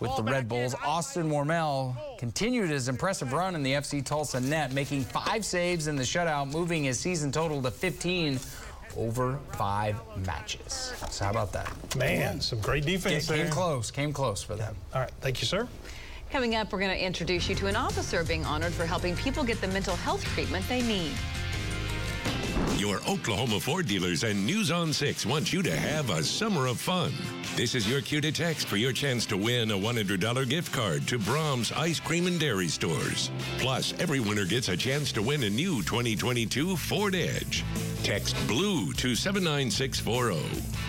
with 0.00 0.14
the 0.16 0.22
Red 0.22 0.48
Bulls. 0.48 0.74
Austin 0.84 1.30
Wormel 1.30 1.96
continued 2.18 2.70
his 2.70 2.88
impressive 2.88 3.32
run 3.32 3.54
in 3.54 3.62
the 3.62 3.72
FC 3.72 4.04
Tulsa 4.04 4.40
net, 4.40 4.72
making 4.72 5.02
five 5.04 5.44
saves 5.44 5.86
in 5.86 5.96
the 5.96 6.02
shutout, 6.02 6.52
moving 6.52 6.84
his 6.84 6.98
season 6.98 7.32
total 7.32 7.62
to 7.62 7.70
15 7.70 8.38
over 8.96 9.38
five 9.52 9.96
matches. 10.26 10.92
So 11.10 11.24
how 11.24 11.30
about 11.30 11.52
that? 11.52 11.96
Man, 11.96 12.40
some 12.40 12.60
great 12.60 12.84
defense 12.84 13.28
Came 13.28 13.38
there. 13.38 13.50
close, 13.50 13.90
came 13.90 14.12
close 14.12 14.42
for 14.42 14.54
them. 14.54 14.74
All 14.94 15.00
right, 15.00 15.10
thank 15.20 15.40
you, 15.40 15.46
sir. 15.46 15.66
Coming 16.30 16.54
up, 16.54 16.72
we're 16.72 16.80
going 16.80 16.90
to 16.96 17.04
introduce 17.04 17.48
you 17.48 17.54
to 17.56 17.66
an 17.66 17.76
officer 17.76 18.24
being 18.24 18.44
honored 18.44 18.72
for 18.72 18.86
helping 18.86 19.14
people 19.16 19.44
get 19.44 19.60
the 19.60 19.68
mental 19.68 19.96
health 19.96 20.24
treatment 20.34 20.66
they 20.68 20.82
need. 20.82 21.12
Your 22.76 22.98
Oklahoma 23.08 23.60
Ford 23.60 23.86
dealers 23.86 24.24
and 24.24 24.44
News 24.44 24.70
on 24.70 24.92
6 24.92 25.26
want 25.26 25.52
you 25.52 25.62
to 25.62 25.74
have 25.74 26.10
a 26.10 26.22
summer 26.22 26.66
of 26.66 26.78
fun. 26.78 27.12
This 27.56 27.74
is 27.74 27.88
your 27.88 28.00
cue 28.00 28.20
to 28.20 28.32
text 28.32 28.66
for 28.66 28.76
your 28.76 28.92
chance 28.92 29.26
to 29.26 29.36
win 29.36 29.70
a 29.70 29.78
$100 29.78 30.48
gift 30.48 30.72
card 30.72 31.06
to 31.08 31.18
Braum's 31.18 31.72
Ice 31.72 32.00
Cream 32.00 32.26
and 32.26 32.38
Dairy 32.38 32.68
Stores. 32.68 33.30
Plus, 33.58 33.94
every 34.00 34.20
winner 34.20 34.44
gets 34.44 34.68
a 34.68 34.76
chance 34.76 35.12
to 35.12 35.22
win 35.22 35.44
a 35.44 35.50
new 35.50 35.82
2022 35.82 36.76
Ford 36.76 37.14
Edge. 37.14 37.64
Text 38.02 38.36
BLUE 38.48 38.92
to 38.94 39.14
79640. 39.14 40.84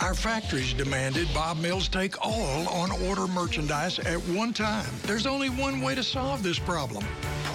Our 0.00 0.14
factories 0.14 0.72
demanded 0.72 1.28
Bob 1.34 1.58
Mills 1.58 1.88
take 1.88 2.24
all 2.24 2.68
on 2.68 2.90
order 3.06 3.26
merchandise 3.26 3.98
at 3.98 4.18
one 4.28 4.52
time. 4.52 4.88
There's 5.02 5.26
only 5.26 5.50
one 5.50 5.80
way 5.80 5.94
to 5.94 6.02
solve 6.02 6.42
this 6.42 6.58
problem. 6.58 7.04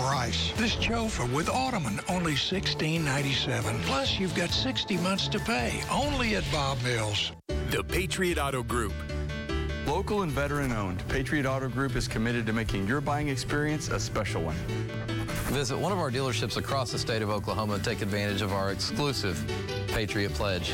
Price. 0.06 0.52
This 0.56 0.76
Jofa 0.76 1.32
with 1.34 1.50
Ottoman, 1.50 2.00
only 2.10 2.34
$16.97. 2.34 3.82
Plus, 3.82 4.20
you've 4.20 4.36
got 4.36 4.52
60 4.52 4.98
months 4.98 5.28
to 5.30 5.40
pay. 5.40 5.82
Only 5.92 6.36
at 6.36 6.44
Bob 6.52 6.78
Mills. 6.84 7.32
The 7.72 7.84
Patriot 7.84 8.38
Auto 8.38 8.62
Group. 8.62 8.94
Local 9.88 10.22
and 10.22 10.32
veteran 10.32 10.72
owned, 10.72 11.08
Patriot 11.08 11.48
Auto 11.48 11.70
Group 11.70 11.96
is 11.96 12.08
committed 12.08 12.46
to 12.46 12.54
making 12.54 12.88
your 12.88 13.02
buying 13.02 13.30
experience 13.30 13.90
a 13.90 14.00
special 14.00 14.44
one. 14.44 14.56
Visit 15.52 15.78
one 15.78 15.92
of 15.92 15.98
our 15.98 16.12
dealerships 16.12 16.58
across 16.58 16.92
the 16.92 17.00
state 17.00 17.24
of 17.24 17.32
Oklahoma 17.32 17.74
and 17.74 17.84
take 17.84 18.04
advantage 18.04 18.44
of 18.44 18.54
our 18.54 18.72
exclusive 18.72 19.44
Patriot 19.88 20.34
Pledge. 20.34 20.72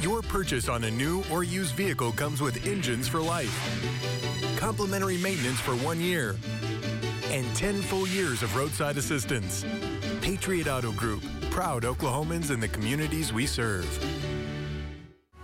Your 0.00 0.22
purchase 0.22 0.70
on 0.70 0.84
a 0.84 0.90
new 0.90 1.22
or 1.30 1.44
used 1.44 1.74
vehicle 1.74 2.12
comes 2.12 2.40
with 2.40 2.66
engines 2.66 3.08
for 3.08 3.20
life, 3.20 3.54
complimentary 4.56 5.18
maintenance 5.18 5.60
for 5.60 5.72
one 5.76 6.00
year, 6.00 6.36
and 7.30 7.46
10 7.54 7.80
full 7.82 8.06
years 8.08 8.42
of 8.42 8.56
roadside 8.56 8.96
assistance. 8.96 9.64
Patriot 10.20 10.66
Auto 10.66 10.92
Group, 10.92 11.22
proud 11.50 11.84
Oklahomans 11.84 12.50
in 12.50 12.60
the 12.60 12.68
communities 12.68 13.32
we 13.32 13.46
serve. 13.46 13.88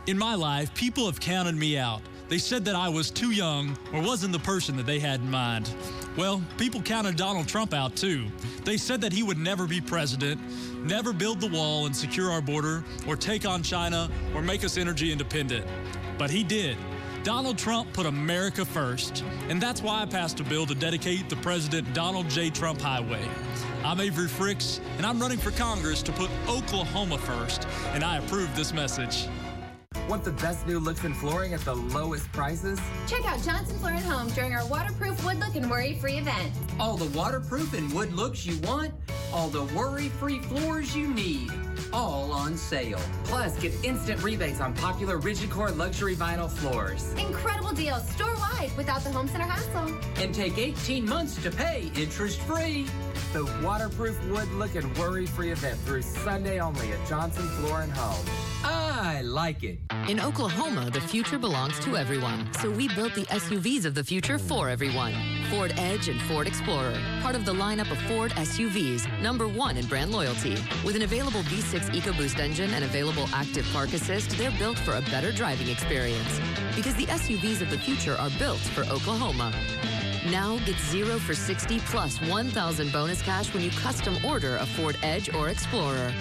In 0.07 0.19
my 0.19 0.35
life, 0.35 0.75
people 0.75 1.07
have 1.07 1.21
counted 1.21 1.55
me 1.55 1.79
out. 1.79 2.03
They 2.29 2.39
said 2.39 2.65
that 2.65 2.75
I 2.75 2.89
was 2.89 3.11
too 3.11 3.31
young 3.31 3.79
or 3.93 4.03
wasn't 4.03 4.33
the 4.33 4.41
person 4.41 4.77
that 4.77 4.87
they 4.87 4.99
had 4.99 5.21
in 5.21 5.31
mind. 5.31 5.73
Well, 6.17 6.43
people 6.59 6.83
counted 6.83 7.17
Donald 7.17 7.47
Trump 7.47 7.73
out 7.73 7.95
too. 7.95 8.27
They 8.65 8.77
said 8.77 9.01
that 9.03 9.13
he 9.13 9.23
would 9.23 9.39
never 9.39 9.67
be 9.67 9.81
president, 9.81 10.41
never 10.85 11.13
build 11.13 11.41
the 11.41 11.49
wall 11.49 11.87
and 11.87 11.95
secure 11.95 12.33
our 12.33 12.43
border, 12.43 12.83
or 13.07 13.17
take 13.17 13.47
on 13.47 13.63
China, 13.63 14.11
or 14.35 14.43
make 14.43 14.65
us 14.65 14.77
energy 14.77 15.13
independent. 15.13 15.65
But 16.19 16.31
he 16.31 16.43
did. 16.43 16.77
Donald 17.27 17.59
Trump 17.59 17.93
put 17.93 18.07
America 18.07 18.65
first, 18.65 19.25
and 19.49 19.61
that's 19.61 19.83
why 19.83 20.01
I 20.01 20.07
passed 20.07 20.39
a 20.39 20.45
bill 20.45 20.65
to 20.65 20.77
dedicate 20.77 21.29
the 21.29 21.35
President 21.35 21.93
Donald 21.93 22.31
J. 22.31 22.51
Trump 22.51 22.81
Highway. 22.81 23.29
I'm 23.83 24.01
Avery 24.01 24.29
Frix, 24.29 24.79
and 24.97 25.05
I'm 25.05 25.19
running 25.19 25.39
for 25.39 25.51
Congress 25.51 26.03
to 26.03 26.13
put 26.13 26.31
Oklahoma 26.49 27.19
first, 27.19 27.67
and 27.95 28.05
I 28.05 28.19
approve 28.19 28.55
this 28.55 28.73
message. 28.73 29.27
Want 30.09 30.23
the 30.23 30.31
best 30.31 30.69
new 30.69 30.79
looks 30.79 31.03
in 31.03 31.15
flooring 31.15 31.53
at 31.53 31.63
the 31.63 31.75
lowest 31.75 32.31
prices? 32.31 32.79
Check 33.09 33.25
out 33.27 33.43
Johnson 33.43 33.77
Flooring 33.81 34.03
Home 34.03 34.29
during 34.29 34.55
our 34.55 34.65
waterproof 34.69 35.25
wood 35.25 35.41
look 35.41 35.57
and 35.57 35.69
worry-free 35.69 36.19
event. 36.19 36.53
All 36.79 36.97
the 36.97 37.19
waterproof 37.19 37.75
and 37.75 37.93
wood 37.93 38.13
looks 38.13 38.47
you 38.47 38.57
want, 38.61 38.95
all 39.33 39.49
the 39.49 39.65
worry-free 39.75 40.39
floors 40.43 40.95
you 40.95 41.09
need, 41.13 41.51
all 41.93 42.33
on 42.33 42.57
sale. 42.57 43.01
Plus, 43.25 43.59
get 43.59 43.73
instant 43.85 44.23
rebates 44.23 44.61
on 44.61 44.75
popular 44.75 45.19
rigid 45.19 45.51
core 45.51 45.71
luxury 45.71 46.15
vinyl 46.15 46.51
floors. 46.51 47.13
Incredible 47.15 47.73
deals 47.73 48.09
store-wide 48.11 48.71
without 48.77 49.03
the 49.03 49.11
home 49.11 49.29
center 49.29 49.45
hassle. 49.45 49.95
And 50.17 50.35
take 50.35 50.59
18 50.59 51.09
months 51.09 51.43
to 51.43 51.51
pay 51.51 51.91
interest-free. 51.97 52.87
The 53.33 53.45
waterproof 53.63 54.17
wood 54.29 54.51
look 54.53 54.75
and 54.75 54.97
worry-free 54.97 55.51
event 55.51 55.79
through 55.81 56.03
Sunday 56.03 56.61
only 56.61 56.93
at 56.93 57.09
Johnson 57.09 57.47
Flooring 57.59 57.91
Home. 57.91 58.27
I 58.65 59.21
like 59.23 59.63
it. 59.63 59.79
In 60.09 60.21
Oklahoma, 60.21 60.91
the 60.91 61.01
future 61.01 61.39
belongs 61.39 61.79
to 61.81 61.97
everyone. 61.97 62.49
So 62.55 62.71
we 62.71 62.89
built 62.89 63.15
the 63.15 63.25
SUVs 63.27 63.85
of 63.85 63.95
the 63.95 64.03
future 64.03 64.39
for 64.39 64.69
everyone. 64.69 65.15
Ford 65.51 65.73
Edge 65.77 66.09
and 66.09 66.21
Ford 66.23 66.47
Explorer, 66.47 66.99
part 67.21 67.37
of 67.37 67.45
the 67.45 67.53
lineup 67.53 67.91
of 67.91 67.99
Ford 68.03 68.33
SUVs, 68.33 69.07
number 69.21 69.47
one 69.47 69.77
in 69.77 69.87
brand 69.87 70.11
loyalty. 70.11 70.57
With 70.85 70.97
an 70.97 71.03
available 71.03 71.43
V6 71.67 71.91
EcoBoost 71.91 72.39
engine 72.39 72.71
and 72.75 72.85
available 72.85 73.29
active 73.33 73.69
park 73.73 73.93
assist, 73.93 74.31
they're 74.39 74.53
built 74.53 74.79
for 74.79 74.95
a 74.95 75.01
better 75.03 75.33
driving 75.33 75.69
experience. 75.69 76.41
Because 76.77 76.95
the 76.95 77.07
SUVs 77.07 77.61
of 77.61 77.71
the 77.71 77.79
future 77.79 78.15
are 78.17 78.31
built 78.39 78.59
for 78.59 78.83
Oklahoma. 78.85 79.53
Now 80.31 80.59
get 80.59 80.79
0 80.79 81.19
for 81.19 81.35
60 81.35 81.81
plus 81.81 82.19
1,000 82.19 82.93
bonus 82.93 83.21
cash 83.23 83.53
when 83.53 83.65
you 83.65 83.71
custom 83.71 84.17
order 84.25 84.57
a 84.57 84.67
Ford 84.67 84.97
Edge 85.03 85.33
or 85.35 85.49
Explorer. 85.49 86.13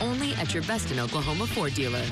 Only 0.00 0.34
at 0.34 0.52
your 0.52 0.62
best 0.64 0.90
in 0.90 0.98
Oklahoma 0.98 1.46
Ford 1.46 1.74
dealer. 1.74 2.02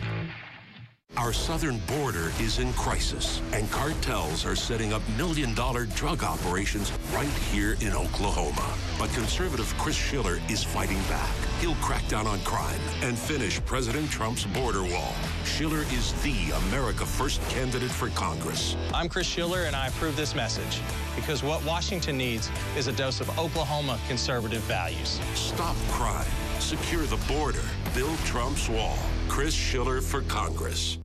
Our 1.17 1.33
southern 1.33 1.79
border 1.87 2.31
is 2.41 2.59
in 2.59 2.75
crisis, 2.75 3.41
and 3.55 3.71
cartels 3.71 4.45
are 4.45 4.55
setting 4.55 4.93
up 4.93 5.01
million 5.17 5.55
dollar 5.55 5.87
drug 5.87 6.23
operations 6.23 6.93
right 7.11 7.33
here 7.51 7.79
in 7.81 7.95
Oklahoma. 7.95 8.75
But 8.99 9.11
conservative 9.15 9.73
Chris 9.79 9.97
Schiller 9.97 10.39
is 10.51 10.63
fighting 10.63 11.01
back. 11.05 11.35
He'll 11.61 11.75
crack 11.77 12.07
down 12.09 12.27
on 12.27 12.39
crime 12.41 12.81
and 13.01 13.19
finish 13.19 13.65
President 13.65 14.11
Trump's 14.11 14.45
border 14.45 14.83
wall. 14.83 15.15
Schiller 15.45 15.85
is 15.91 16.13
the 16.23 16.51
America 16.67 17.07
First 17.07 17.41
candidate 17.49 17.91
for 17.91 18.11
Congress. 18.11 18.77
I'm 18.93 19.09
Chris 19.09 19.27
Schiller, 19.27 19.63
and 19.63 19.75
I 19.75 19.87
approve 19.89 20.17
this 20.17 20.35
message 20.35 20.81
because 21.15 21.43
what 21.43 21.65
Washington 21.65 22.19
needs 22.19 22.51
is 22.77 22.89
a 22.89 22.93
dose 22.93 23.23
of 23.23 23.39
Oklahoma 23.39 23.99
conservative 24.07 24.61
values. 24.63 25.19
Stop 25.35 25.77
crime, 25.89 26.27
secure 26.67 27.03
the 27.03 27.33
border, 27.33 27.63
build 27.95 28.19
Trump's 28.25 28.69
wall. 28.69 28.99
Chris 29.29 29.55
Schiller 29.55 30.01
for 30.01 30.23
Congress. 30.23 30.99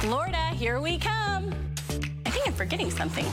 Florida, 0.00 0.48
here 0.48 0.80
we 0.80 0.98
come. 0.98 1.54
I 2.26 2.30
think 2.30 2.46
I'm 2.46 2.52
forgetting 2.52 2.90
something. 2.90 3.24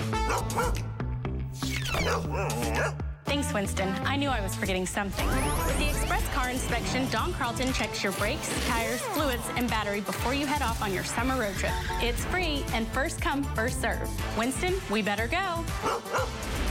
Thanks, 3.26 3.54
Winston. 3.54 3.90
I 4.06 4.16
knew 4.16 4.30
I 4.30 4.40
was 4.40 4.56
forgetting 4.56 4.86
something. 4.86 5.28
With 5.28 5.78
the 5.78 5.90
Express 5.90 6.26
Car 6.34 6.50
Inspection, 6.50 7.10
Don 7.12 7.34
Carlton 7.34 7.74
checks 7.74 8.02
your 8.02 8.14
brakes, 8.14 8.50
tires, 8.68 9.02
fluids, 9.02 9.44
and 9.58 9.70
battery 9.70 10.00
before 10.00 10.34
you 10.34 10.46
head 10.46 10.62
off 10.62 10.82
on 10.82 10.94
your 10.94 11.04
summer 11.04 11.38
road 11.38 11.56
trip. 11.56 11.74
It's 12.02 12.24
free 12.26 12.64
and 12.72 12.88
first 12.88 13.20
come, 13.20 13.44
first 13.44 13.82
serve. 13.82 14.10
Winston, 14.38 14.76
we 14.90 15.02
better 15.02 15.28
go. 15.28 15.66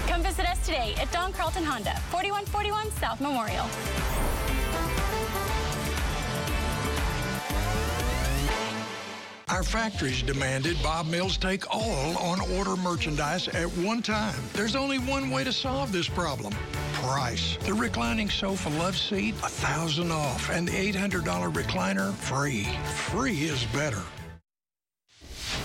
Come 0.07 0.23
visit 0.23 0.49
us 0.49 0.65
today 0.65 0.95
at 0.99 1.13
Don 1.13 1.31
Carlton 1.35 1.65
Honda, 1.65 1.95
4141 2.09 2.91
South 2.93 3.21
Memorial. 3.21 3.67
Our 9.55 9.63
factories 9.63 10.21
demanded 10.21 10.77
Bob 10.83 11.07
Mills 11.07 11.37
take 11.37 11.73
all 11.73 12.19
on 12.19 12.41
order 12.59 12.75
merchandise 12.75 13.47
at 13.47 13.69
one 13.79 14.03
time. 14.03 14.43
There's 14.53 14.75
only 14.75 14.99
one 14.99 15.31
way 15.31 15.45
to 15.45 15.53
solve 15.53 15.93
this 15.93 16.09
problem. 16.09 16.53
Price. 16.95 17.57
The 17.59 17.73
reclining 17.73 18.29
sofa 18.29 18.69
love 18.71 18.97
seat, 18.97 19.37
a 19.45 19.49
thousand 19.49 20.11
off, 20.11 20.51
and 20.51 20.67
the 20.67 20.73
$800 20.73 21.23
recliner 21.53 22.13
free. 22.15 22.65
Free 22.97 23.43
is 23.43 23.65
better. 23.67 24.03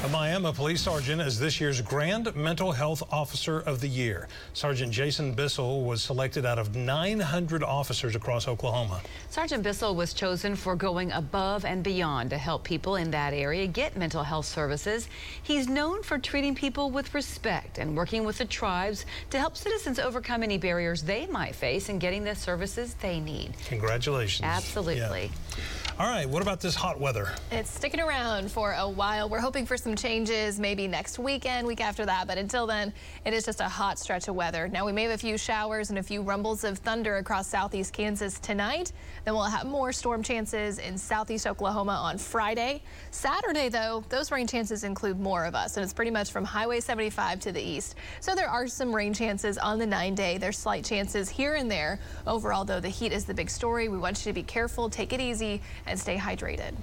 A 0.02 0.08
Miami 0.08 0.54
police 0.54 0.82
sergeant 0.82 1.20
is 1.20 1.38
this 1.38 1.60
year's 1.60 1.82
Grand 1.82 2.34
Mental 2.34 2.72
Health 2.72 3.04
Officer 3.12 3.60
of 3.60 3.82
the 3.82 3.88
Year. 3.90 4.30
Sergeant 4.54 4.94
Jason 4.94 5.34
Bissell 5.34 5.84
was 5.84 6.02
selected 6.02 6.46
out 6.46 6.58
of 6.58 6.74
900 6.74 7.64
officers 7.64 8.16
across 8.16 8.48
Oklahoma. 8.48 9.02
Sergeant 9.30 9.62
Bissell 9.62 9.94
was 9.94 10.14
chosen 10.14 10.56
for 10.56 10.78
going 10.78 11.12
above 11.12 11.66
and 11.66 11.84
beyond 11.84 12.30
to 12.30 12.38
help 12.38 12.64
people 12.64 12.96
in 12.96 13.12
that 13.12 13.34
area 13.34 13.68
get 13.68 13.98
mental 13.98 14.24
health 14.24 14.46
services. 14.46 15.10
He's 15.44 15.68
known 15.68 16.02
for 16.02 16.18
treating 16.18 16.56
people 16.56 16.92
with 16.92 17.14
respect 17.14 17.78
and 17.78 17.98
working 17.98 18.24
with 18.24 18.38
the 18.38 18.46
tribes 18.46 19.06
to 19.32 19.38
help 19.38 19.58
citizens 19.58 20.00
overcome 20.00 20.44
any 20.44 20.58
barriers 20.58 21.02
they 21.02 21.28
might 21.28 21.56
face 21.56 21.90
in 21.90 22.00
getting 22.00 22.24
the 22.24 22.36
services 22.36 22.94
they 23.02 23.20
need. 23.20 23.52
Congratulations. 23.68 24.46
Absolutely. 24.46 25.24
Yeah. 25.24 25.64
All 26.00 26.08
right, 26.08 26.30
what 26.30 26.42
about 26.42 26.62
this 26.62 26.76
hot 26.76 26.98
weather? 26.98 27.28
It's 27.52 27.70
sticking 27.70 28.00
around 28.00 28.50
for 28.50 28.72
a 28.72 28.88
while. 28.88 29.28
We're 29.28 29.42
hoping 29.42 29.66
for 29.66 29.76
some 29.76 29.98
changes 29.98 30.58
maybe 30.58 30.88
next 30.88 31.20
weekend, 31.20 31.68
week 31.68 31.82
after 31.82 32.06
that, 32.06 32.26
but 32.26 32.38
until 32.38 32.66
then, 32.66 32.94
it 33.26 33.34
is 33.34 33.44
just 33.44 33.60
a 33.60 33.68
hot 33.68 34.00
stretch 34.00 34.30
of 34.30 34.36
weather. 34.36 34.70
Now, 34.70 34.86
we 34.86 34.94
may 34.94 35.04
have 35.04 35.12
a 35.12 35.18
few 35.18 35.38
showers 35.38 35.90
and 35.90 36.00
a 36.00 36.04
few 36.04 36.22
rumbles 36.22 36.64
of 36.64 36.78
thunder 36.78 37.18
across 37.18 37.50
southeast 37.50 37.92
Kansas 37.92 38.40
tonight. 38.40 38.94
Then 39.26 39.34
we'll 39.34 39.44
have 39.44 39.66
more 39.66 39.92
storm 39.92 40.24
chances 40.24 40.80
in 40.80 40.98
southeast 40.98 41.46
Oklahoma 41.46 42.00
on 42.02 42.18
Friday. 42.18 42.82
Saturday, 43.12 43.68
though, 43.68 44.02
those 44.08 44.32
rain 44.32 44.48
chances 44.48 44.86
include 44.86 45.20
more 45.20 45.44
of 45.44 45.54
us, 45.54 45.76
and 45.76 45.84
it's 45.84 45.92
pretty 45.92 46.12
much 46.12 46.32
from 46.32 46.46
Highway 46.46 46.80
75 46.80 47.42
to 47.42 47.52
the 47.52 47.62
east. 47.62 47.96
So 48.22 48.36
there 48.36 48.48
are 48.48 48.70
some 48.70 48.96
rain 48.96 49.14
chances 49.14 49.58
on 49.58 49.78
the 49.78 49.86
nine 49.86 50.16
day. 50.16 50.38
There's 50.38 50.58
slight 50.58 50.86
chances 50.86 51.28
here 51.28 51.56
and 51.56 51.70
there. 51.70 52.00
Overall, 52.26 52.64
though, 52.64 52.80
the 52.80 52.88
heat 52.88 53.12
is 53.12 53.26
the 53.26 53.34
big 53.34 53.50
story. 53.50 53.90
We 53.90 53.98
want 53.98 54.26
you 54.26 54.30
to 54.30 54.34
be 54.34 54.44
careful, 54.44 54.90
take 54.90 55.12
it 55.12 55.20
easy, 55.20 55.62
and 55.90 56.00
stay 56.00 56.16
hydrated. 56.16 56.74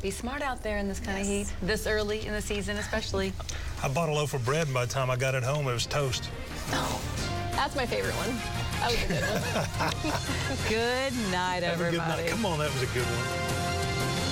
Be 0.00 0.10
smart 0.12 0.42
out 0.42 0.62
there 0.62 0.78
in 0.78 0.86
this 0.86 1.00
kind 1.00 1.18
yes. 1.18 1.26
of 1.26 1.32
heat, 1.32 1.66
this 1.66 1.86
early 1.86 2.24
in 2.24 2.32
the 2.32 2.42
season 2.42 2.76
especially. 2.76 3.32
I 3.82 3.88
bought 3.88 4.08
a 4.08 4.12
loaf 4.12 4.34
of 4.34 4.44
bread 4.44 4.66
and 4.66 4.74
by 4.74 4.84
the 4.84 4.92
time 4.92 5.10
I 5.10 5.16
got 5.16 5.34
it 5.34 5.42
home, 5.42 5.66
it 5.66 5.72
was 5.72 5.86
toast. 5.86 6.30
Oh, 6.70 7.00
that's 7.52 7.74
my 7.74 7.86
favorite 7.86 8.14
one. 8.14 8.36
That 8.78 8.92
was 8.92 9.02
a 9.02 9.08
good 9.08 9.22
one. 9.24 10.68
good 10.68 11.32
night, 11.32 11.62
everybody. 11.64 11.96
Good 11.96 12.06
night. 12.06 12.28
Come 12.28 12.46
on, 12.46 12.58
that 12.60 12.72
was 12.72 12.82
a 12.82 12.86
good 12.94 13.02
one. 13.02 14.27